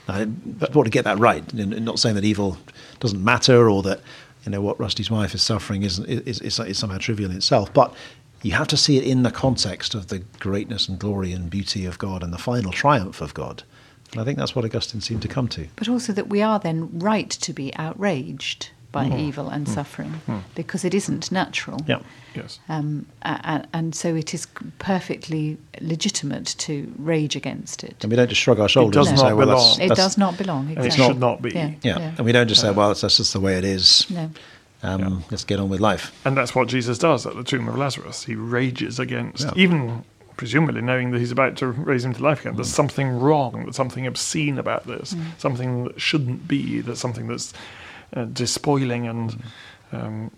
I 0.08 0.26
want 0.26 0.86
to 0.86 0.89
get 0.89 1.06
that 1.06 1.20
right. 1.20 1.54
Not 1.54 2.00
saying 2.00 2.15
that 2.15 2.26
evil 2.26 2.58
doesn't 3.00 3.24
matter 3.24 3.70
or 3.70 3.82
that 3.84 4.02
you 4.44 4.52
know 4.52 4.62
what 4.62 4.80
Rusty's 4.80 5.12
wife 5.12 5.34
is 5.36 5.41
suffering 5.41 5.84
is 5.84 6.00
is, 6.00 6.39
is, 6.41 6.60
is 6.60 6.78
somehow 6.78 6.98
trivial 6.98 7.30
in 7.30 7.38
itself, 7.38 7.74
but 7.74 7.94
you 8.41 8.54
have 8.54 8.67
to 8.67 8.78
see 8.78 8.98
it 8.98 9.04
in 9.04 9.24
the 9.24 9.32
context 9.32 9.94
of 9.94 10.08
the 10.08 10.20
greatness 10.39 10.89
and 10.89 10.98
glory 10.98 11.32
and 11.32 11.50
beauty 11.50 11.86
of 11.86 12.00
God 12.00 12.24
and 12.24 12.34
the 12.34 12.39
final 12.39 12.72
triumph 12.72 13.22
of 13.22 13.34
God. 13.36 13.63
And 14.12 14.20
I 14.20 14.24
think 14.24 14.39
that's 14.39 14.56
what 14.56 14.65
Augustine 14.65 15.00
seemed 15.00 15.22
to 15.22 15.28
come 15.28 15.48
to. 15.50 15.67
But 15.76 15.88
also 15.88 16.12
that 16.13 16.28
we 16.28 16.41
are 16.41 16.60
then 16.60 17.00
right 17.00 17.30
to 17.30 17.54
be 17.54 17.74
outraged 17.76 18.72
by 18.91 19.06
mm. 19.06 19.19
evil 19.19 19.49
and 19.49 19.65
mm. 19.65 19.73
suffering 19.73 20.21
mm. 20.27 20.41
because 20.56 20.84
it 20.84 20.93
isn't 20.93 21.32
natural. 21.32 21.80
Yeah. 21.88 21.99
Yes. 22.36 22.60
Um, 22.69 23.08
and, 23.23 23.67
and, 23.73 23.95
so 23.95 24.15
it 24.15 24.34
is 24.34 24.47
perfectly 24.80 25.58
legitimate 25.82 26.56
to 26.60 26.93
rage 26.97 27.36
against 27.36 27.84
it. 27.84 27.97
And 28.01 28.10
we 28.10 28.15
don't 28.15 28.30
just 28.30 28.41
shrug 28.41 28.60
our 28.60 28.69
shoulders 28.69 29.08
and 29.08 29.19
say, 29.19 29.34
well. 29.34 29.47
That's, 29.47 29.77
that's, 29.77 29.91
it 29.91 29.95
does 29.95 30.17
not 30.17 30.38
belong. 30.38 30.69
Exactly. 30.69 30.88
it 30.88 31.08
should 31.08 31.19
not 31.19 31.41
be. 31.41 31.51
Yeah. 31.51 31.71
yeah. 31.82 31.99
yeah. 31.99 32.15
And 32.17 32.25
we 32.25 32.32
don't 32.32 32.47
just 32.47 32.62
say, 32.62 32.71
well, 32.71 32.89
that's, 32.89 33.01
that's 33.01 33.17
just 33.17 33.34
the 33.34 33.39
way 33.39 33.58
it 33.58 33.65
is. 33.65 34.10
No. 34.10 34.30
Um, 34.84 35.01
yeah. 35.01 35.19
Let's 35.30 35.43
get 35.43 35.60
on 35.60 35.69
with 35.69 35.80
life. 35.80 36.17
And 36.25 36.38
that's 36.38 36.56
what 36.56 36.67
Jesus 36.67 36.97
does 36.97 37.25
at 37.25 37.36
the 37.36 37.43
tomb 37.43 37.67
of 37.67 37.77
Lazarus. 37.77 38.23
He 38.23 38.36
rages 38.36 38.99
against, 38.99 39.43
yeah. 39.43 39.51
even 39.56 40.04
presumably 40.38 40.82
knowing 40.82 41.12
that 41.12 41.19
he's 41.19 41.32
about 41.32 41.56
to 41.58 41.67
raise 41.67 42.04
him 42.04 42.13
to 42.13 42.23
life 42.23 42.41
again. 42.41 42.56
There's 42.56 42.69
mm. 42.69 42.75
something 42.75 43.19
wrong, 43.19 43.63
there's 43.63 43.75
something 43.75 44.08
obscene 44.08 44.58
about 44.58 44.88
this, 44.88 45.13
mm. 45.13 45.23
something 45.38 45.84
that 45.84 46.01
shouldn't 46.01 46.47
be, 46.47 46.82
there's 46.82 46.99
something 46.99 47.27
that's 47.27 47.54
uh, 48.15 48.26
despoiling 48.26 49.08
and 49.08 49.43
um, 49.91 50.32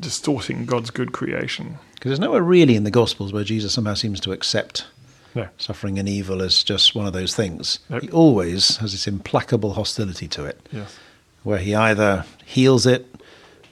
distorting 0.00 0.66
God's 0.66 0.90
good 0.90 1.12
creation. 1.12 1.78
Because 1.94 2.10
there's 2.10 2.20
nowhere 2.20 2.42
really 2.42 2.76
in 2.76 2.84
the 2.84 2.90
Gospels 2.90 3.32
where 3.32 3.44
Jesus 3.44 3.72
somehow 3.72 3.94
seems 3.94 4.20
to 4.20 4.32
accept 4.32 4.86
no. 5.34 5.48
suffering 5.58 5.98
and 5.98 6.08
evil 6.08 6.42
as 6.42 6.62
just 6.62 6.94
one 6.94 7.06
of 7.06 7.12
those 7.12 7.34
things. 7.34 7.78
Nope. 7.88 8.02
He 8.02 8.10
always 8.10 8.76
has 8.78 8.92
this 8.92 9.06
implacable 9.06 9.74
hostility 9.74 10.28
to 10.28 10.44
it, 10.44 10.60
yes. 10.70 10.98
where 11.42 11.58
he 11.58 11.74
either 11.74 12.24
heals 12.44 12.86
it 12.86 13.06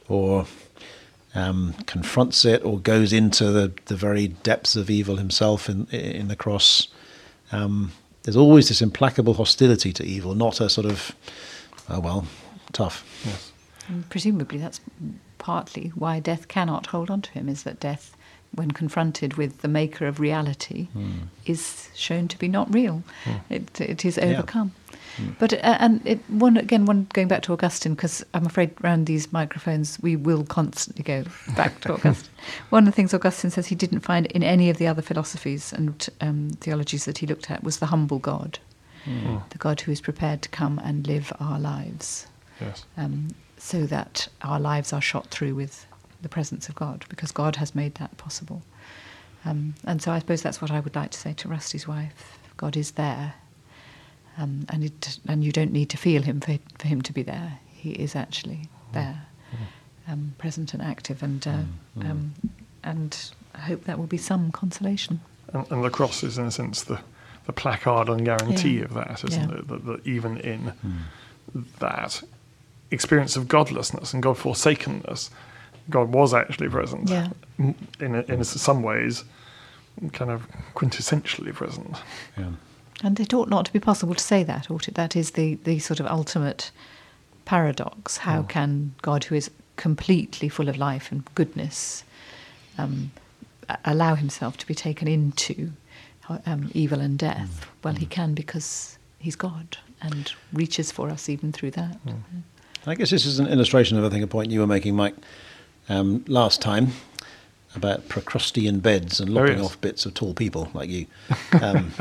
or 0.08 0.46
um, 1.34 1.74
confronts 1.86 2.44
it 2.44 2.64
or 2.64 2.78
goes 2.78 3.12
into 3.12 3.50
the, 3.50 3.72
the 3.86 3.96
very 3.96 4.28
depths 4.28 4.76
of 4.76 4.90
evil 4.90 5.16
himself 5.16 5.68
in, 5.68 5.86
in 5.86 6.28
the 6.28 6.36
cross. 6.36 6.88
Um, 7.50 7.92
there's 8.22 8.36
always 8.36 8.68
this 8.68 8.82
implacable 8.82 9.34
hostility 9.34 9.92
to 9.94 10.04
evil, 10.04 10.34
not 10.34 10.60
a 10.60 10.68
sort 10.68 10.86
of, 10.86 11.14
oh 11.88 12.00
well, 12.00 12.26
tough. 12.72 13.04
Yes. 13.24 13.52
And 13.88 14.08
presumably 14.08 14.58
that's 14.58 14.80
partly 15.38 15.88
why 15.94 16.20
death 16.20 16.48
cannot 16.48 16.86
hold 16.86 17.10
on 17.10 17.20
to 17.22 17.30
him, 17.32 17.48
is 17.48 17.64
that 17.64 17.80
death, 17.80 18.16
when 18.54 18.70
confronted 18.70 19.34
with 19.34 19.60
the 19.62 19.68
maker 19.68 20.06
of 20.06 20.20
reality, 20.20 20.88
mm. 20.96 21.22
is 21.46 21.90
shown 21.94 22.28
to 22.28 22.38
be 22.38 22.48
not 22.48 22.72
real. 22.72 23.02
Mm. 23.24 23.40
It, 23.50 23.80
it 23.80 24.04
is 24.04 24.18
overcome. 24.18 24.72
Yeah. 24.90 24.96
Mm. 25.16 25.34
But 25.38 25.52
uh, 25.54 25.76
and 25.78 26.00
it, 26.06 26.20
one 26.28 26.56
again, 26.56 26.86
one 26.86 27.06
going 27.12 27.28
back 27.28 27.42
to 27.42 27.52
Augustine 27.52 27.94
because 27.94 28.24
I'm 28.32 28.46
afraid 28.46 28.72
around 28.82 29.06
these 29.06 29.32
microphones 29.32 29.98
we 30.00 30.16
will 30.16 30.44
constantly 30.44 31.02
go 31.02 31.24
back 31.54 31.80
to 31.82 31.92
Augustine. 31.94 32.30
one 32.70 32.84
of 32.84 32.86
the 32.86 32.92
things 32.92 33.12
Augustine 33.12 33.50
says 33.50 33.66
he 33.66 33.74
didn't 33.74 34.00
find 34.00 34.26
in 34.26 34.42
any 34.42 34.70
of 34.70 34.78
the 34.78 34.86
other 34.86 35.02
philosophies 35.02 35.72
and 35.72 36.08
um, 36.20 36.50
theologies 36.60 37.04
that 37.04 37.18
he 37.18 37.26
looked 37.26 37.50
at 37.50 37.62
was 37.62 37.78
the 37.78 37.86
humble 37.86 38.18
God, 38.18 38.58
mm. 39.04 39.48
the 39.50 39.58
God 39.58 39.80
who 39.82 39.92
is 39.92 40.00
prepared 40.00 40.40
to 40.42 40.48
come 40.48 40.78
and 40.78 41.06
live 41.06 41.32
our 41.40 41.60
lives, 41.60 42.26
yes. 42.66 42.84
um, 42.96 43.28
so 43.58 43.86
that 43.86 44.28
our 44.42 44.58
lives 44.58 44.92
are 44.92 45.00
shot 45.00 45.28
through 45.28 45.54
with 45.54 45.86
the 46.20 46.28
presence 46.28 46.68
of 46.68 46.74
God, 46.74 47.04
because 47.08 47.32
God 47.32 47.56
has 47.56 47.74
made 47.74 47.96
that 47.96 48.16
possible. 48.16 48.62
Um, 49.44 49.74
and 49.84 50.00
so 50.00 50.12
I 50.12 50.20
suppose 50.20 50.42
that's 50.42 50.62
what 50.62 50.70
I 50.70 50.80
would 50.80 50.94
like 50.94 51.10
to 51.10 51.18
say 51.18 51.32
to 51.34 51.48
Rusty's 51.48 51.88
wife. 51.88 52.38
God 52.56 52.76
is 52.76 52.92
there 52.92 53.34
um, 54.38 54.66
and 54.68 54.84
it, 54.84 55.18
and 55.28 55.44
you 55.44 55.52
don't 55.52 55.72
need 55.72 55.90
to 55.90 55.96
feel 55.96 56.22
him 56.22 56.40
for, 56.40 56.58
for 56.78 56.88
him 56.88 57.02
to 57.02 57.12
be 57.12 57.22
there. 57.22 57.58
He 57.72 57.90
is 57.90 58.14
actually 58.16 58.68
there, 58.92 59.26
um, 60.06 60.34
present 60.38 60.72
and 60.74 60.82
active, 60.82 61.22
and 61.22 61.46
uh, 61.46 61.50
mm-hmm. 61.98 62.10
um, 62.10 62.34
and 62.84 63.30
I 63.54 63.60
hope 63.60 63.84
that 63.84 63.98
will 63.98 64.06
be 64.06 64.18
some 64.18 64.52
consolation. 64.52 65.20
And, 65.52 65.70
and, 65.70 65.84
the 65.84 65.90
cross 65.90 66.22
is, 66.22 66.38
in 66.38 66.46
a 66.46 66.50
sense, 66.50 66.82
the 66.82 67.00
the 67.46 67.52
placard 67.52 68.08
and 68.08 68.24
guarantee 68.24 68.78
yeah. 68.78 68.84
of 68.84 68.94
that, 68.94 69.24
isn't 69.24 69.50
yeah. 69.50 69.58
it? 69.58 69.68
That, 69.68 69.84
that, 69.86 70.06
even 70.06 70.38
in 70.38 70.72
mm. 70.86 71.68
that 71.80 72.22
experience 72.92 73.36
of 73.36 73.48
godlessness 73.48 74.12
and 74.12 74.22
God 74.22 74.36
forsakenness, 74.36 75.30
God 75.90 76.12
was 76.12 76.32
actually 76.34 76.68
present. 76.68 77.08
Yeah. 77.08 77.28
In 77.58 78.14
in 78.28 78.44
some 78.44 78.82
ways, 78.82 79.24
kind 80.12 80.30
of 80.30 80.46
quintessentially 80.74 81.54
present. 81.54 81.96
Yeah. 82.36 82.52
And 83.02 83.18
it 83.18 83.34
ought 83.34 83.48
not 83.48 83.66
to 83.66 83.72
be 83.72 83.80
possible 83.80 84.14
to 84.14 84.22
say 84.22 84.44
that, 84.44 84.70
ought 84.70 84.88
it? 84.88 84.94
That 84.94 85.16
is 85.16 85.32
the, 85.32 85.54
the 85.64 85.78
sort 85.80 85.98
of 85.98 86.06
ultimate 86.06 86.70
paradox. 87.44 88.18
How 88.18 88.40
oh. 88.40 88.42
can 88.44 88.94
God, 89.02 89.24
who 89.24 89.34
is 89.34 89.50
completely 89.76 90.48
full 90.48 90.68
of 90.68 90.76
life 90.76 91.10
and 91.10 91.24
goodness, 91.34 92.04
um, 92.78 93.10
allow 93.84 94.14
himself 94.14 94.56
to 94.58 94.66
be 94.66 94.74
taken 94.74 95.08
into 95.08 95.72
um, 96.46 96.70
evil 96.74 97.00
and 97.00 97.18
death? 97.18 97.60
Mm. 97.60 97.84
Well, 97.84 97.94
he 97.94 98.06
mm. 98.06 98.10
can 98.10 98.34
because 98.34 98.98
he's 99.18 99.36
God 99.36 99.78
and 100.00 100.32
reaches 100.52 100.92
for 100.92 101.10
us 101.10 101.28
even 101.28 101.50
through 101.52 101.72
that. 101.72 102.04
Mm. 102.06 102.22
I 102.86 102.94
guess 102.94 103.10
this 103.10 103.26
is 103.26 103.38
an 103.38 103.46
illustration 103.46 103.96
of, 103.98 104.04
I 104.04 104.08
think, 104.08 104.24
a 104.24 104.26
point 104.26 104.50
you 104.50 104.60
were 104.60 104.66
making, 104.66 104.96
Mike, 104.96 105.14
um, 105.88 106.24
last 106.26 106.60
time 106.60 106.88
about 107.74 108.08
Procrustean 108.08 108.80
beds 108.80 109.20
and 109.20 109.30
lopping 109.30 109.60
off 109.60 109.80
bits 109.80 110.04
of 110.04 110.14
tall 110.14 110.34
people 110.34 110.70
like 110.74 110.90
you. 110.90 111.06
Um, 111.60 111.92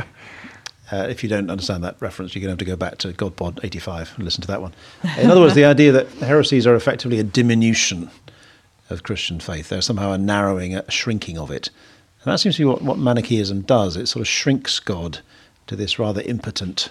Uh, 0.92 1.08
if 1.10 1.24
you 1.24 1.30
don't 1.30 1.50
understand 1.50 1.84
that 1.86 1.96
reference, 2.02 2.36
you're 2.36 2.42
going 2.42 2.50
to 2.50 2.52
have 2.52 2.58
to 2.58 2.66
go 2.66 2.76
back 2.76 2.98
to 2.98 3.14
GodPod 3.14 3.64
85 3.64 4.14
and 4.16 4.26
listen 4.26 4.42
to 4.42 4.48
that 4.48 4.62
one. 4.62 4.74
In 5.18 5.32
other 5.32 5.40
words, 5.40 5.56
the 5.56 5.64
idea 5.64 5.92
that 5.94 6.10
heresies 6.16 6.68
are 6.68 6.76
effectively 6.76 7.18
a 7.18 7.24
diminution 7.24 8.12
of 8.90 9.04
Christian 9.04 9.40
faith. 9.40 9.70
They're 9.70 9.82
somehow 9.82 10.12
a 10.12 10.18
narrowing, 10.18 10.76
a 10.76 10.92
shrinking 10.92 11.38
of 11.38 11.50
it. 11.50 11.70
And 12.24 12.34
that 12.34 12.40
seems 12.40 12.58
to 12.58 12.64
be 12.64 12.66
what, 12.66 12.82
what 12.82 12.98
Manichaeism 12.98 13.62
does. 13.62 13.96
It 13.96 14.08
sort 14.08 14.20
of 14.20 14.28
shrinks 14.28 14.82
God 14.82 15.20
to 15.68 15.78
this 15.78 15.98
rather 15.98 16.22
impotent 16.24 16.90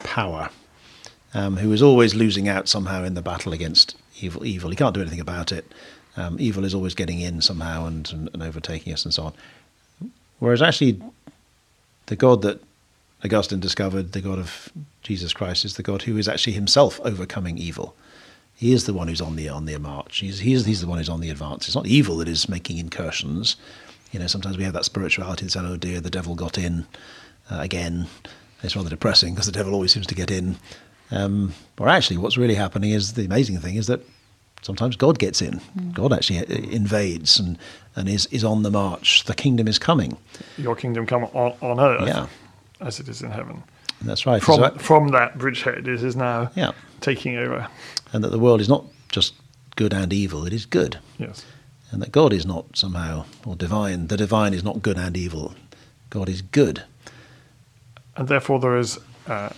power 0.00 0.50
um, 1.34 1.56
who 1.56 1.72
is 1.72 1.82
always 1.82 2.14
losing 2.14 2.48
out 2.48 2.68
somehow 2.68 3.04
in 3.04 3.14
the 3.14 3.22
battle 3.22 3.52
against 3.52 3.96
evil. 4.20 4.46
Evil. 4.46 4.70
He 4.70 4.76
can't 4.76 4.94
do 4.94 5.00
anything 5.00 5.20
about 5.20 5.52
it. 5.52 5.70
Um, 6.16 6.36
evil 6.38 6.64
is 6.64 6.74
always 6.74 6.94
getting 6.94 7.20
in 7.20 7.40
somehow 7.40 7.86
and, 7.86 8.10
and, 8.12 8.30
and 8.32 8.42
overtaking 8.42 8.92
us 8.92 9.04
and 9.04 9.12
so 9.12 9.24
on. 9.24 9.32
Whereas 10.38 10.62
actually, 10.62 11.00
the 12.06 12.16
God 12.16 12.42
that 12.42 12.60
Augustine 13.24 13.60
discovered 13.60 14.12
the 14.12 14.20
God 14.20 14.38
of 14.38 14.70
Jesus 15.02 15.32
Christ 15.32 15.64
is 15.64 15.74
the 15.74 15.82
God 15.82 16.02
who 16.02 16.16
is 16.16 16.28
actually 16.28 16.52
himself 16.52 17.00
overcoming 17.02 17.58
evil. 17.58 17.96
He 18.54 18.72
is 18.72 18.86
the 18.86 18.94
one 18.94 19.08
who's 19.08 19.20
on 19.20 19.34
the 19.34 19.48
on 19.48 19.64
the 19.64 19.76
march. 19.78 20.18
He's, 20.18 20.40
he's, 20.40 20.64
he's 20.64 20.80
the 20.80 20.86
one 20.86 20.98
who's 20.98 21.08
on 21.08 21.20
the 21.20 21.30
advance. 21.30 21.66
It's 21.66 21.74
not 21.74 21.86
evil 21.86 22.18
that 22.18 22.28
is 22.28 22.48
making 22.48 22.78
incursions. 22.78 23.56
You 24.12 24.20
know, 24.20 24.28
sometimes 24.28 24.56
we 24.56 24.62
have 24.62 24.74
that 24.74 24.84
spirituality 24.84 25.46
that 25.46 25.50
says, 25.50 25.64
oh 25.64 25.76
dear, 25.76 26.00
the 26.00 26.10
devil 26.10 26.36
got 26.36 26.56
in 26.56 26.86
uh, 27.50 27.58
again. 27.60 28.06
It's 28.62 28.76
rather 28.76 28.88
depressing 28.88 29.34
because 29.34 29.46
the 29.46 29.52
devil 29.52 29.74
always 29.74 29.92
seems 29.92 30.06
to 30.06 30.14
get 30.14 30.30
in. 30.30 30.56
Um, 31.14 31.52
or 31.78 31.88
actually, 31.88 32.16
what's 32.16 32.36
really 32.36 32.54
happening 32.54 32.90
is 32.90 33.14
the 33.14 33.24
amazing 33.24 33.58
thing 33.58 33.76
is 33.76 33.86
that 33.86 34.00
sometimes 34.62 34.96
God 34.96 35.18
gets 35.18 35.40
in. 35.40 35.60
Mm. 35.78 35.94
God 35.94 36.12
actually 36.12 36.40
uh, 36.40 36.44
invades 36.70 37.38
and, 37.38 37.58
and 37.94 38.08
is, 38.08 38.26
is 38.26 38.44
on 38.44 38.62
the 38.62 38.70
march. 38.70 39.24
The 39.24 39.34
kingdom 39.34 39.68
is 39.68 39.78
coming. 39.78 40.16
Your 40.56 40.74
kingdom 40.74 41.06
come 41.06 41.24
on, 41.24 41.54
on 41.60 41.80
earth. 41.80 42.08
Yeah 42.08 42.26
as 42.80 43.00
it 43.00 43.08
is 43.08 43.22
in 43.22 43.30
heaven. 43.30 43.62
That's 44.02 44.26
right. 44.26 44.42
From, 44.42 44.60
that, 44.60 44.80
from 44.80 45.08
that 45.08 45.38
bridgehead, 45.38 45.88
it 45.88 46.02
is 46.02 46.14
now 46.14 46.50
yeah. 46.54 46.72
taking 47.00 47.36
over. 47.36 47.66
And 48.12 48.22
that 48.22 48.30
the 48.30 48.38
world 48.38 48.60
is 48.60 48.68
not 48.68 48.84
just 49.10 49.34
good 49.76 49.92
and 49.92 50.12
evil, 50.12 50.46
it 50.46 50.52
is 50.52 50.66
good. 50.66 50.98
Yes. 51.18 51.44
And 51.90 52.02
that 52.02 52.12
God 52.12 52.32
is 52.32 52.44
not 52.44 52.76
somehow, 52.76 53.24
or 53.46 53.56
divine, 53.56 54.08
the 54.08 54.16
divine 54.16 54.52
is 54.52 54.64
not 54.64 54.82
good 54.82 54.98
and 54.98 55.16
evil. 55.16 55.54
God 56.10 56.28
is 56.28 56.42
good. 56.42 56.84
And 58.16 58.28
therefore, 58.28 58.60
there 58.60 58.76
is 58.76 58.98
uh, 59.26 59.50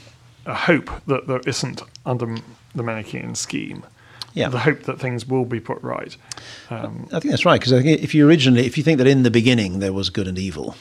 a 0.46 0.54
hope 0.54 0.90
that 1.06 1.26
there 1.26 1.40
isn't 1.46 1.82
under 2.04 2.36
the 2.74 2.82
Manichaean 2.82 3.34
scheme. 3.34 3.84
Yeah. 4.32 4.48
The 4.48 4.58
hope 4.58 4.82
that 4.82 5.00
things 5.00 5.26
will 5.26 5.46
be 5.46 5.60
put 5.60 5.82
right. 5.82 6.14
Um, 6.68 7.08
I 7.12 7.20
think 7.20 7.30
that's 7.30 7.46
right, 7.46 7.58
because 7.58 7.72
I 7.72 7.82
think 7.82 8.02
if 8.02 8.14
you 8.14 8.28
originally, 8.28 8.66
if 8.66 8.76
you 8.76 8.84
think 8.84 8.98
that 8.98 9.06
in 9.06 9.22
the 9.22 9.30
beginning 9.30 9.78
there 9.78 9.94
was 9.94 10.10
good 10.10 10.28
and 10.28 10.38
evil, 10.38 10.76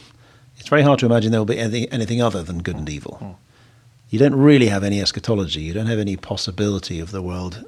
it's 0.57 0.67
very 0.67 0.81
hard 0.81 0.99
to 0.99 1.05
imagine 1.05 1.31
there 1.31 1.39
will 1.39 1.45
be 1.45 1.57
anything, 1.57 1.85
anything 1.89 2.21
other 2.21 2.43
than 2.43 2.61
good 2.61 2.75
and 2.75 2.89
evil. 2.89 3.39
You 4.09 4.19
don't 4.19 4.35
really 4.35 4.67
have 4.67 4.83
any 4.83 5.01
eschatology. 5.01 5.61
You 5.61 5.73
don't 5.73 5.87
have 5.87 5.99
any 5.99 6.17
possibility 6.17 6.99
of 6.99 7.11
the 7.11 7.21
world 7.21 7.65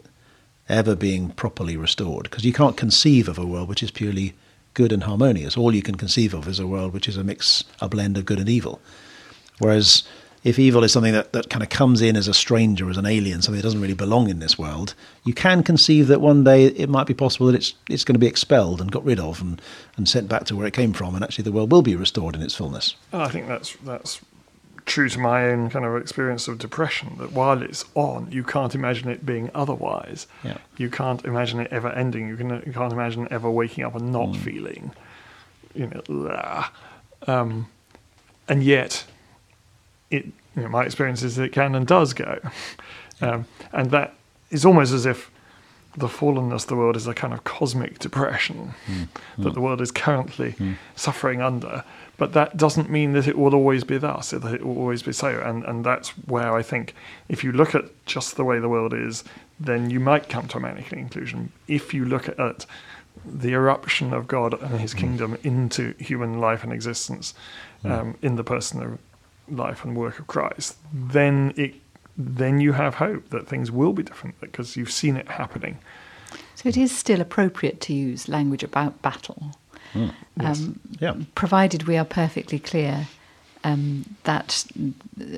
ever 0.69 0.95
being 0.95 1.29
properly 1.29 1.77
restored 1.77 2.23
because 2.23 2.43
you 2.43 2.53
can't 2.53 2.75
conceive 2.75 3.29
of 3.29 3.38
a 3.38 3.45
world 3.45 3.69
which 3.69 3.81
is 3.81 3.91
purely 3.91 4.33
good 4.73 4.91
and 4.91 5.03
harmonious. 5.03 5.57
All 5.57 5.73
you 5.73 5.81
can 5.81 5.95
conceive 5.95 6.33
of 6.33 6.47
is 6.47 6.60
a 6.60 6.67
world 6.67 6.93
which 6.93 7.07
is 7.07 7.17
a 7.17 7.23
mix, 7.23 7.63
a 7.81 7.88
blend 7.88 8.17
of 8.17 8.25
good 8.25 8.39
and 8.39 8.49
evil. 8.49 8.81
Whereas 9.60 10.03
if 10.47 10.57
evil 10.57 10.83
is 10.83 10.91
something 10.93 11.13
that, 11.13 11.33
that 11.33 11.49
kind 11.49 11.62
of 11.62 11.69
comes 11.69 12.01
in 12.01 12.15
as 12.15 12.27
a 12.27 12.33
stranger, 12.33 12.89
as 12.89 12.97
an 12.97 13.05
alien, 13.05 13.41
something 13.41 13.57
that 13.60 13.67
doesn't 13.67 13.81
really 13.81 13.93
belong 14.05 14.29
in 14.29 14.39
this 14.39 14.57
world, 14.57 14.93
you 15.25 15.33
can 15.33 15.62
conceive 15.62 16.07
that 16.07 16.21
one 16.21 16.43
day 16.43 16.65
it 16.67 16.89
might 16.89 17.05
be 17.05 17.13
possible 17.13 17.47
that 17.47 17.55
it's 17.55 17.73
it's 17.89 18.03
going 18.05 18.15
to 18.15 18.19
be 18.19 18.27
expelled 18.27 18.79
and 18.81 18.89
got 18.91 19.03
rid 19.03 19.19
of 19.19 19.41
and, 19.41 19.62
and 19.97 20.07
sent 20.07 20.27
back 20.29 20.45
to 20.45 20.55
where 20.55 20.65
it 20.65 20.73
came 20.73 20.93
from, 20.93 21.15
and 21.15 21.23
actually 21.23 21.43
the 21.43 21.51
world 21.51 21.71
will 21.71 21.81
be 21.81 21.95
restored 21.95 22.36
in 22.36 22.41
its 22.41 22.55
fullness. 22.55 22.95
I 23.12 23.27
think 23.27 23.47
that's 23.47 23.75
that's 23.86 24.21
true 24.86 25.10
to 25.10 25.19
my 25.19 25.49
own 25.49 25.69
kind 25.69 25.83
of 25.83 25.93
experience 26.01 26.47
of 26.47 26.57
depression. 26.60 27.15
That 27.17 27.33
while 27.33 27.62
it's 27.62 27.83
on, 27.93 28.31
you 28.31 28.43
can't 28.43 28.73
imagine 28.73 29.10
it 29.10 29.25
being 29.25 29.51
otherwise. 29.53 30.27
Yeah. 30.45 30.60
You 30.77 30.89
can't 30.89 31.25
imagine 31.25 31.60
it 31.60 31.67
ever 31.71 31.89
ending. 31.89 32.29
You 32.29 32.38
can 32.38 32.49
you 32.65 32.71
can't 32.71 32.93
imagine 32.93 33.27
ever 33.29 33.51
waking 33.51 33.83
up 33.83 33.95
and 33.95 34.13
not 34.13 34.29
Mm. 34.29 34.36
feeling, 34.38 34.91
you 35.75 35.88
know, 35.91 36.63
um, 37.27 37.67
and 38.47 38.63
yet, 38.63 39.03
it 40.11 40.25
you 40.55 40.63
know, 40.63 40.69
my 40.69 40.83
experience 40.83 41.23
is 41.23 41.35
that 41.35 41.43
it 41.43 41.51
can 41.51 41.75
and 41.75 41.85
does 41.85 42.13
go, 42.13 42.39
um, 43.21 43.45
and 43.71 43.91
that 43.91 44.15
is 44.49 44.65
almost 44.65 44.93
as 44.93 45.05
if 45.05 45.29
the 45.97 46.07
fallenness 46.07 46.63
of 46.63 46.67
the 46.67 46.75
world 46.75 46.95
is 46.95 47.07
a 47.07 47.13
kind 47.13 47.33
of 47.33 47.43
cosmic 47.43 47.97
depression 47.97 48.73
hmm. 48.85 49.03
that 49.37 49.49
hmm. 49.49 49.53
the 49.55 49.61
world 49.61 49.81
is 49.81 49.91
currently 49.91 50.51
hmm. 50.51 50.73
suffering 50.95 51.41
under. 51.41 51.83
But 52.17 52.33
that 52.33 52.57
doesn't 52.57 52.89
mean 52.89 53.13
that 53.13 53.27
it 53.27 53.37
will 53.37 53.53
always 53.53 53.83
be 53.83 53.97
thus, 53.97 54.31
that 54.31 54.53
it 54.53 54.65
will 54.65 54.77
always 54.77 55.03
be 55.03 55.11
so. 55.11 55.39
And, 55.39 55.63
and 55.65 55.83
that's 55.83 56.09
where 56.27 56.55
I 56.55 56.63
think 56.63 56.95
if 57.29 57.43
you 57.43 57.51
look 57.51 57.75
at 57.75 57.85
just 58.05 58.37
the 58.37 58.43
way 58.43 58.59
the 58.59 58.69
world 58.69 58.93
is, 58.93 59.23
then 59.59 59.89
you 59.89 59.99
might 59.99 60.29
come 60.29 60.47
to 60.49 60.57
a 60.57 60.59
manic 60.59 60.87
conclusion. 60.87 61.51
If 61.67 61.93
you 61.93 62.05
look 62.05 62.27
at 62.39 62.65
the 63.25 63.53
eruption 63.53 64.13
of 64.13 64.27
God 64.27 64.59
and 64.61 64.79
his 64.79 64.93
kingdom 64.93 65.37
into 65.43 65.93
human 65.99 66.39
life 66.39 66.63
and 66.63 66.71
existence 66.71 67.33
um, 67.83 68.15
in 68.21 68.35
the 68.35 68.43
person 68.43 68.81
of 68.81 68.99
life 69.49 69.83
and 69.83 69.95
work 69.95 70.19
of 70.19 70.27
Christ, 70.27 70.77
then 70.93 71.53
it 71.55 71.75
then 72.19 72.60
you 72.60 72.73
have 72.73 72.95
hope 72.95 73.29
that 73.29 73.47
things 73.47 73.69
will 73.71 73.93
be 73.93 74.01
different 74.01 74.39
because 74.41 74.75
you've 74.75 74.91
seen 74.91 75.15
it 75.15 75.27
happening. 75.27 75.77
So 76.55 76.67
it 76.67 76.75
is 76.75 76.91
still 76.91 77.21
appropriate 77.21 77.79
to 77.81 77.93
use 77.93 78.27
language 78.27 78.63
about 78.63 78.99
battle, 79.03 79.51
um, 80.39 80.79
Yeah. 80.99 81.13
provided 81.36 81.83
we 81.83 81.95
are 81.95 82.05
perfectly 82.05 82.57
clear 82.57 83.07
um, 83.63 84.05
that 84.23 84.65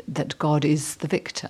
that 0.08 0.38
God 0.40 0.64
is 0.64 0.96
the 0.98 1.08
victor, 1.08 1.50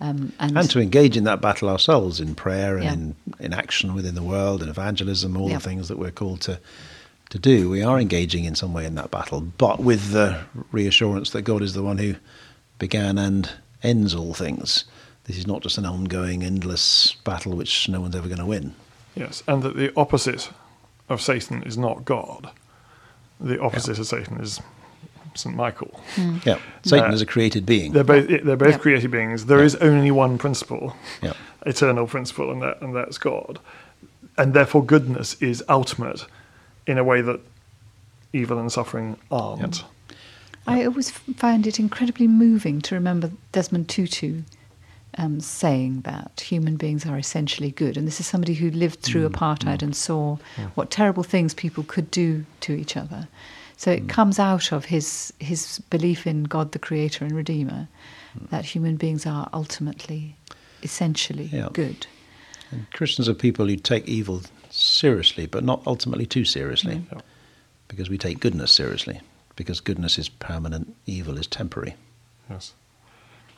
um, 0.00 0.32
and, 0.40 0.56
And 0.58 0.70
to 0.70 0.80
engage 0.80 1.16
in 1.16 1.24
that 1.24 1.40
battle 1.40 1.68
ourselves 1.68 2.18
in 2.20 2.34
prayer 2.34 2.76
and 2.76 2.84
Yeah. 2.84 2.92
in, 2.94 3.14
in 3.38 3.52
action 3.52 3.94
within 3.94 4.14
the 4.16 4.22
world 4.22 4.60
and 4.62 4.70
evangelism, 4.70 5.36
all 5.36 5.48
Yeah. 5.50 5.58
the 5.58 5.68
things 5.68 5.86
that 5.88 5.98
we're 5.98 6.10
called 6.12 6.40
to 6.42 6.58
to 7.30 7.38
do. 7.38 7.68
We 7.68 7.82
are 7.82 7.98
engaging 8.00 8.44
in 8.44 8.54
some 8.54 8.72
way 8.72 8.84
in 8.84 8.94
that 8.96 9.10
battle, 9.10 9.40
but 9.40 9.80
with 9.80 10.10
the 10.12 10.40
reassurance 10.72 11.30
that 11.30 11.42
God 11.42 11.62
is 11.62 11.74
the 11.74 11.82
one 11.82 11.98
who 11.98 12.14
began 12.78 13.18
and 13.18 13.50
ends 13.82 14.14
all 14.14 14.34
things. 14.34 14.84
This 15.24 15.36
is 15.36 15.46
not 15.46 15.62
just 15.62 15.76
an 15.78 15.84
ongoing, 15.84 16.42
endless 16.42 17.16
battle 17.24 17.54
which 17.54 17.88
no 17.88 18.00
one's 18.00 18.16
ever 18.16 18.28
going 18.28 18.38
to 18.38 18.46
win. 18.46 18.74
Yes, 19.14 19.42
and 19.46 19.62
that 19.62 19.76
the 19.76 19.92
opposite 19.96 20.50
of 21.08 21.20
Satan 21.20 21.62
is 21.64 21.76
not 21.76 22.04
God. 22.04 22.50
The 23.40 23.60
opposite 23.60 23.98
of 23.98 24.06
Satan 24.06 24.40
is 24.40 24.60
St. 25.34 25.54
Michael. 25.54 26.00
Yeah, 26.44 26.58
Satan 26.82 27.10
Uh, 27.10 27.14
is 27.14 27.20
a 27.20 27.26
created 27.26 27.66
being. 27.66 27.92
They're 27.92 28.04
both 28.04 28.26
they're 28.28 28.56
both 28.56 28.72
Yeah. 28.72 28.78
created 28.78 29.10
beings. 29.10 29.46
There 29.46 29.62
is 29.62 29.74
only 29.76 30.10
one 30.10 30.38
principle, 30.38 30.96
Yeah. 31.22 31.34
eternal 31.66 32.06
principle, 32.06 32.50
and 32.50 32.62
that 32.62 32.80
and 32.80 32.94
that's 32.96 33.18
God. 33.18 33.58
And 34.38 34.54
therefore, 34.54 34.84
goodness 34.84 35.34
is 35.40 35.62
ultimate 35.68 36.24
in 36.88 36.98
a 36.98 37.04
way 37.04 37.20
that 37.20 37.40
evil 38.32 38.58
and 38.58 38.72
suffering 38.72 39.16
aren't. 39.30 39.84
I 40.66 40.84
always 40.84 41.10
f- 41.10 41.22
find 41.36 41.66
it 41.66 41.78
incredibly 41.78 42.26
moving 42.26 42.80
to 42.82 42.94
remember 42.94 43.30
Desmond 43.52 43.88
Tutu 43.88 44.42
um, 45.16 45.40
saying 45.40 46.02
that 46.02 46.40
human 46.40 46.76
beings 46.76 47.06
are 47.06 47.18
essentially 47.18 47.70
good. 47.70 47.96
And 47.96 48.06
this 48.06 48.20
is 48.20 48.26
somebody 48.26 48.54
who 48.54 48.70
lived 48.70 49.00
through 49.00 49.28
mm, 49.28 49.32
apartheid 49.32 49.78
mm. 49.78 49.82
and 49.82 49.96
saw 49.96 50.36
what 50.74 50.90
terrible 50.90 51.22
things 51.22 51.54
people 51.54 51.84
could 51.84 52.10
do 52.10 52.44
to 52.60 52.74
each 52.74 52.96
other. 52.96 53.28
So 53.76 53.90
it 53.90 54.06
mm. 54.06 54.08
comes 54.08 54.38
out 54.38 54.72
of 54.72 54.86
his, 54.86 55.32
his 55.38 55.80
belief 55.90 56.26
in 56.26 56.44
God 56.44 56.72
the 56.72 56.78
Creator 56.78 57.24
and 57.24 57.34
Redeemer 57.34 57.88
that 58.50 58.64
human 58.64 58.96
beings 58.96 59.26
are 59.26 59.48
ultimately, 59.52 60.36
essentially 60.82 61.50
Yeah. 61.52 61.68
good. 61.72 62.06
And 62.70 62.90
Christians 62.92 63.28
are 63.28 63.34
people 63.34 63.66
who 63.66 63.76
take 63.76 64.06
evil 64.06 64.42
seriously, 64.78 65.46
but 65.46 65.64
not 65.64 65.82
ultimately 65.86 66.26
too 66.26 66.44
seriously, 66.44 67.02
Yeah. 67.12 67.20
because 67.88 68.08
we 68.08 68.18
take 68.18 68.40
goodness 68.40 68.72
seriously, 68.72 69.20
because 69.56 69.80
goodness 69.80 70.18
is 70.18 70.28
permanent, 70.28 70.94
evil 71.06 71.38
is 71.38 71.46
temporary. 71.46 71.94
Yes. 72.48 72.74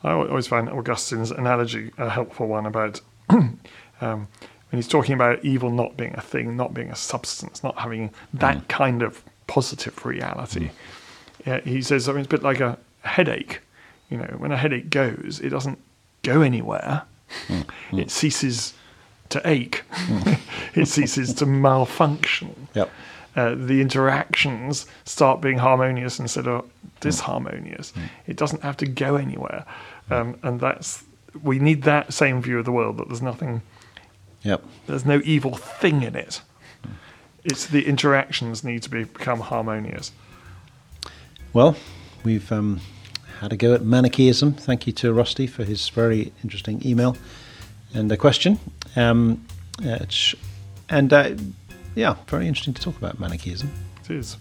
I 0.02 0.12
always 0.12 0.46
find 0.46 0.68
Augustine's 0.68 1.30
analogy 1.30 1.90
a 1.98 2.08
helpful 2.08 2.46
one 2.46 2.64
about 2.66 3.00
um, 3.30 3.58
when 4.00 4.28
he's 4.76 4.88
talking 4.88 5.14
about 5.14 5.44
evil 5.44 5.70
not 5.70 5.96
being 5.96 6.14
a 6.14 6.20
thing, 6.20 6.56
not 6.56 6.72
being 6.72 6.90
a 6.90 6.96
substance, 6.96 7.62
not 7.62 7.78
having 7.78 8.10
that 8.32 8.56
mm. 8.56 8.68
kind 8.68 9.02
of 9.02 9.22
positive 9.46 10.04
reality. 10.06 10.68
Mm. 10.68 10.70
Yeah, 11.46 11.60
he 11.60 11.82
says 11.82 12.04
something 12.04 12.20
it's 12.20 12.28
a 12.28 12.36
bit 12.36 12.42
like 12.42 12.60
a 12.60 12.78
headache. 13.02 13.60
You 14.08 14.18
know, 14.18 14.34
when 14.38 14.52
a 14.52 14.56
headache 14.56 14.90
goes, 14.90 15.40
it 15.42 15.50
doesn't 15.50 15.78
go 16.22 16.40
anywhere. 16.40 17.02
Mm. 17.48 17.66
It 17.92 18.10
ceases 18.10 18.74
to 19.30 19.40
ache. 19.48 19.82
it 20.74 20.86
ceases 20.86 21.34
to 21.34 21.46
malfunction 21.46 22.68
Yep. 22.74 22.90
uh, 23.36 23.54
the 23.56 23.80
interactions 23.80 24.86
start 25.04 25.40
being 25.40 25.58
harmonious 25.58 26.18
instead 26.20 26.46
of 26.46 26.68
disharmonious. 27.00 27.92
It 28.26 28.36
doesn't 28.36 28.62
have 28.62 28.76
to 28.78 28.86
go 28.86 29.16
anywhere, 29.16 29.64
um, 30.10 30.38
and 30.42 30.60
that's 30.60 31.04
we 31.42 31.58
need 31.58 31.82
that 31.84 32.12
same 32.12 32.42
view 32.42 32.58
of 32.58 32.64
the 32.64 32.72
world 32.72 32.96
that 32.98 33.08
there's 33.08 33.22
nothing, 33.22 33.62
Yep. 34.42 34.64
there's 34.86 35.04
no 35.06 35.20
evil 35.24 35.54
thing 35.54 36.02
in 36.02 36.16
it. 36.16 36.42
It's 37.44 37.66
the 37.66 37.86
interactions 37.86 38.62
need 38.64 38.82
to 38.82 38.90
be, 38.90 39.04
become 39.04 39.40
harmonious. 39.40 40.12
Well, 41.52 41.76
we've 42.24 42.50
um, 42.52 42.80
had 43.40 43.52
a 43.52 43.56
go 43.56 43.74
at 43.74 43.82
Manichaeism. 43.82 44.54
Thank 44.54 44.86
you 44.86 44.92
to 44.94 45.12
Rusty 45.12 45.46
for 45.46 45.64
his 45.64 45.88
very 45.88 46.32
interesting 46.44 46.82
email 46.84 47.16
and 47.94 48.10
a 48.12 48.16
question. 48.16 48.58
Um, 48.96 49.44
uh, 49.84 49.88
it's- 49.90 50.34
and 50.88 51.12
uh, 51.12 51.30
yeah, 51.94 52.16
very 52.28 52.46
interesting 52.48 52.74
to 52.74 52.82
talk 52.82 52.96
about 52.96 53.18
Manichaeism. 53.20 53.70
It 54.04 54.10
is. 54.16 54.36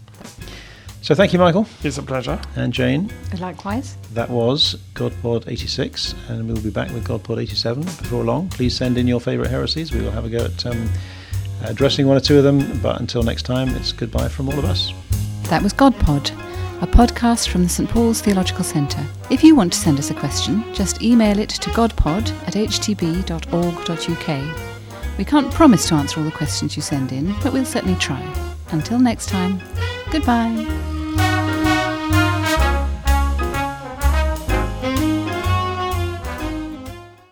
So 1.01 1.15
thank 1.15 1.31
you, 1.31 1.39
Michael 1.39 1.65
It's 1.83 1.97
a 1.97 2.03
pleasure. 2.03 2.39
and 2.57 2.73
Jane. 2.73 3.09
Likewise. 3.39 3.95
That 4.13 4.29
was 4.29 4.75
GodPod 4.95 5.47
86, 5.47 6.13
and 6.27 6.45
we'll 6.47 6.61
be 6.61 6.69
back 6.69 6.89
with 6.91 7.05
GodPod 7.07 7.41
87 7.41 7.83
before 7.83 8.23
long. 8.23 8.49
Please 8.49 8.75
send 8.75 8.97
in 8.97 9.07
your 9.07 9.21
favourite 9.21 9.49
heresies. 9.49 9.93
We 9.93 10.01
will 10.01 10.11
have 10.11 10.25
a 10.25 10.29
go 10.29 10.43
at 10.45 10.65
um, 10.65 10.89
addressing 11.63 12.05
one 12.07 12.17
or 12.17 12.19
two 12.19 12.37
of 12.37 12.43
them. 12.43 12.79
But 12.81 12.99
until 12.99 13.23
next 13.23 13.43
time, 13.43 13.69
it's 13.75 13.93
goodbye 13.93 14.27
from 14.27 14.49
all 14.49 14.59
of 14.59 14.65
us. 14.65 14.91
That 15.43 15.61
was 15.63 15.71
GodPod, 15.73 16.31
a 16.81 16.87
podcast 16.87 17.49
from 17.49 17.63
the 17.63 17.69
St 17.69 17.89
Paul's 17.89 18.21
Theological 18.21 18.63
Centre. 18.63 19.05
If 19.29 19.43
you 19.43 19.55
want 19.55 19.73
to 19.73 19.79
send 19.79 19.99
us 19.99 20.11
a 20.11 20.13
question, 20.13 20.63
just 20.73 21.01
email 21.01 21.37
it 21.37 21.49
to 21.49 21.69
godpod 21.71 22.31
at 22.47 22.53
htb.org.uk. 22.53 24.27
We 25.17 25.25
can't 25.25 25.53
promise 25.53 25.87
to 25.89 25.95
answer 25.95 26.19
all 26.19 26.25
the 26.25 26.31
questions 26.31 26.75
you 26.77 26.81
send 26.81 27.11
in, 27.11 27.35
but 27.43 27.51
we'll 27.51 27.65
certainly 27.65 27.99
try. 27.99 28.21
Until 28.71 28.99
next 28.99 29.27
time, 29.27 29.61
goodbye. 30.11 30.98